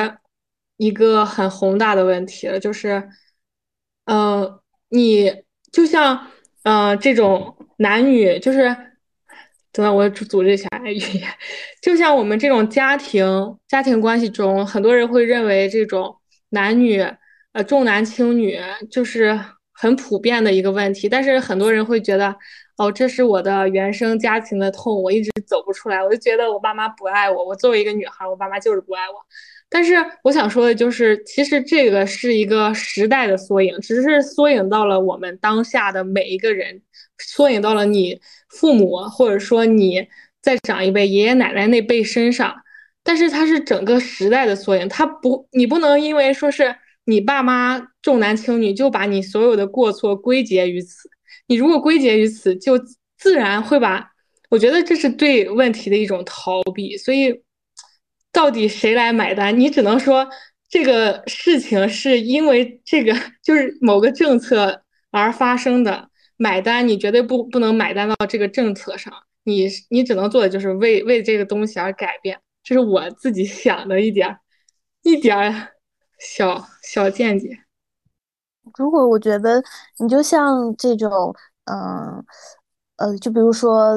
[0.79, 2.59] 一个很宏大的问题了。
[2.59, 3.09] 就是，
[4.07, 6.29] 嗯，你就像。
[6.69, 8.65] 嗯，这种男女就是，
[9.73, 11.27] 等等，我组织一下语言，
[11.81, 13.25] 就像我们这种家庭
[13.67, 16.15] 家庭关系中，很多人会认为这种
[16.51, 17.01] 男女
[17.53, 18.61] 呃重男轻女
[18.91, 19.41] 就是
[19.73, 22.37] 很普遍的一个问题，但是很多人会觉得，
[22.77, 29.15] 哦，这是我的原生家庭的痛，我一直走不出来，我就觉得我爸妈不爱我，我作为一个女孩，我爸妈就是不爱我。
[29.71, 36.81] 但是我想说的就是，其实这个是一个时代的缩影，只是缩影到了我们当下的每一个人，
[37.19, 40.09] 缩影到了你父母，或者说你
[40.41, 42.55] 在长一辈爷爷奶奶那辈身上。
[43.03, 51.11] 但是它是整个时代的缩影，它不，你不能因为说是你爸妈重男轻女，就把你所有的过错归结于此。
[51.47, 52.79] 你如果归结于此，就
[53.19, 54.11] 自然会把，
[54.49, 57.43] 我觉得这是对问题的一种逃避，所以。
[58.33, 59.59] 到底谁来买单？
[59.59, 60.29] 你只能说
[60.69, 63.13] 这个事情是因为这个
[63.43, 69.13] 就是某个政策而发生的，买单你绝对不不能买单到这个政策上，
[69.45, 74.39] 你你只能做的就是为为这个东西而改变，这是我自己想的一点
[75.03, 75.69] 一点
[76.21, 77.59] 小小见解。
[78.77, 79.63] 如果我觉得
[79.99, 82.23] 你就像这种，嗯
[82.97, 83.95] 呃，就比如说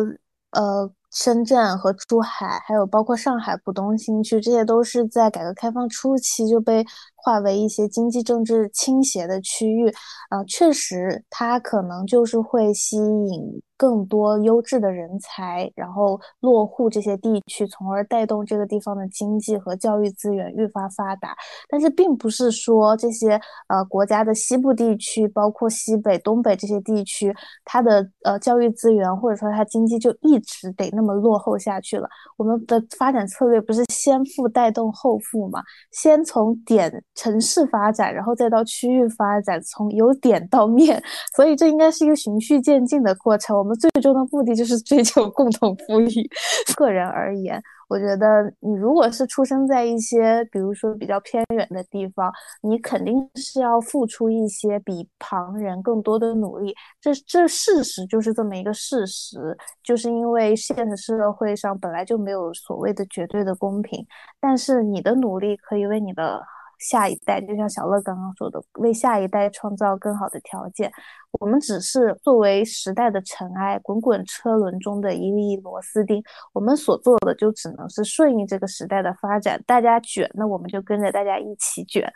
[0.51, 0.91] 呃。
[1.11, 6.85] 深圳和珠海，还有包括上海浦东新区，这些都是在改革开放初期就被
[7.21, 9.89] 化为一些经济政治倾斜的区域。
[10.29, 13.61] 啊，确实，它可能就是会吸引。
[13.81, 21.35] 更多优质的人才，然后落户这些地区，从而带动这个地方的经济和教育资源愈发发达。
[21.67, 23.31] 但是，并不是说这些
[23.69, 27.33] 呃国家的西部地区，包括西北、东北这些地区，
[27.65, 32.07] 它的呃教育资源或者说它经济就一直得那么落后下去了。
[32.37, 35.59] 我们的发展策略不是先富带动后富吗？
[35.91, 41.01] 先从点城市发展，然后再到区域发展，从由点到面，
[41.35, 43.57] 所以这应该是一个循序渐进的过程。
[43.57, 46.29] 我们最终的目的就是追求共同富裕。
[46.75, 52.31] 个人而言，我觉得你如果是出生在一些，比如说比较偏远的地方，
[52.61, 56.73] 你肯定是要付出一些比旁人更多的努力。
[57.01, 64.03] 这这事实就是这么一个事实，就是因为现实社会上本来就没有所谓的绝对的公平，
[64.39, 66.41] 但是你的努力可以为你的。
[66.81, 70.91] 下一代就像小乐刚刚说的，为下一代创造更好的条件。
[71.39, 76.21] 我们只是作为时代的尘埃，滚滚车轮中的一粒螺丝钉。
[76.53, 79.63] 我们所做的就只能是顺应这个时代的发展。
[79.65, 82.11] 大家卷，那我们就跟着大家一起卷。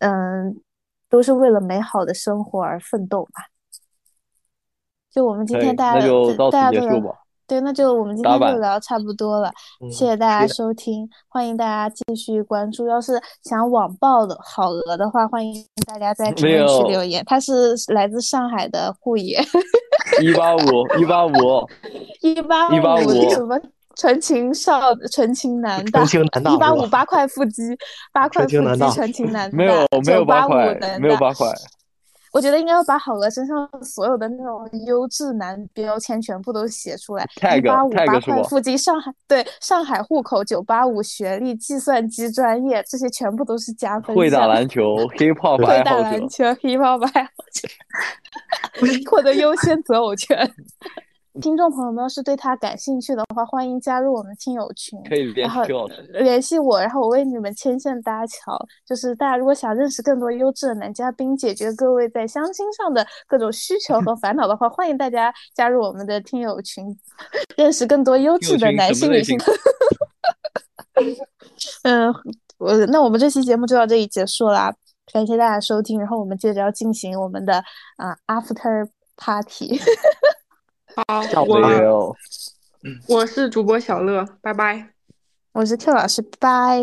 [0.00, 0.60] 嗯，
[1.08, 3.44] 都是为了美好的生活而奋斗嘛。
[5.10, 6.00] 就我们今天大家
[6.50, 7.16] 大家都。
[7.50, 9.50] 对，那就我们今天就聊差不多了，
[9.90, 12.86] 谢谢大家收听，欢迎大家继续关注。
[12.86, 15.52] 要是想网暴的好鹅的话，欢迎
[15.84, 17.24] 大家在评论区留言。
[17.26, 19.40] 他是来自上海的护爷，
[20.22, 20.60] 一八五
[20.96, 21.32] 一八五
[22.22, 23.58] 一八一八五什么
[23.96, 27.62] 纯情少纯情男大一八五八块腹肌
[28.12, 28.58] 八块腹肌
[28.94, 31.48] 纯情男大没有没有八块没有八块。
[32.32, 37.26] 我觉得应该要把好鹅身上所有的那种优质男标签全部都写出来。
[37.56, 44.16] 一八五八块腹肌，上海对上海户口，九八五学历，计算机专业，这些全部都是加分项。
[44.16, 47.68] 会打篮球， hip hop 会打篮球，hip hop 爱好者，
[49.10, 50.38] 获得优先择偶权。
[51.40, 55.56] 听众朋友们，要是对他感兴趣的话，欢迎加入我们听友群，可以联系
[56.12, 58.56] 联系我，然后我为你们牵线搭桥。
[58.86, 66.84] 就是大家如果想认识更多优质的男嘉宾，解决各位在相亲上的各种需求和烦恼的话，欢迎大家加入我们的听友群，
[67.56, 69.38] 认识更多优质的男性女性。
[71.82, 72.12] 嗯，
[72.58, 74.72] 我那我们这期节目就到这里结束啦，
[75.12, 77.54] 感谢大家收听，然后我们接着要进行我们的
[77.96, 79.80] 啊 after party。
[81.08, 82.16] 好，我
[83.08, 84.90] 我是主播小乐，拜拜。
[85.52, 86.82] 我是 Q 老师，拜。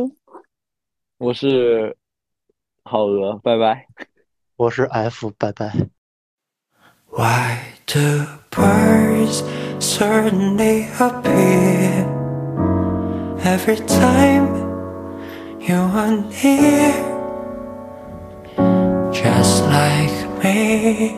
[1.18, 1.96] 我是
[2.84, 3.88] 好鹅，拜拜。
[4.56, 5.72] 我是 F，拜拜。
[7.10, 9.44] Why do birds
[9.80, 12.06] suddenly appear
[13.44, 14.48] every time
[15.60, 16.94] you are near?
[19.12, 20.14] Just like
[20.44, 21.18] me,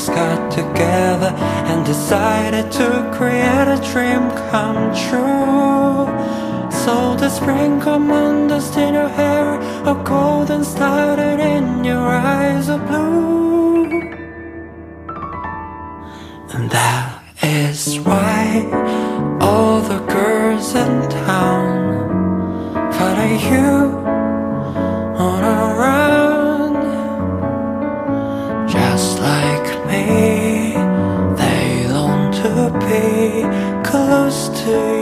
[0.00, 1.32] angels got together
[1.68, 6.06] and decided to create a dream come true.
[6.70, 13.90] So the moon dust in your hair, a golden started in your eyes of blue.
[16.54, 18.66] And that is why
[19.40, 24.19] all the girls in town follow you
[34.70, 34.99] day.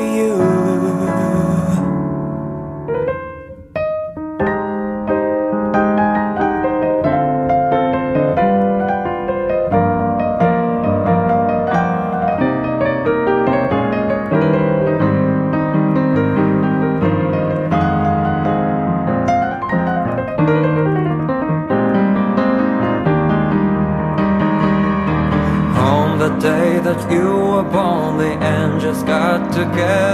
[29.58, 30.07] Together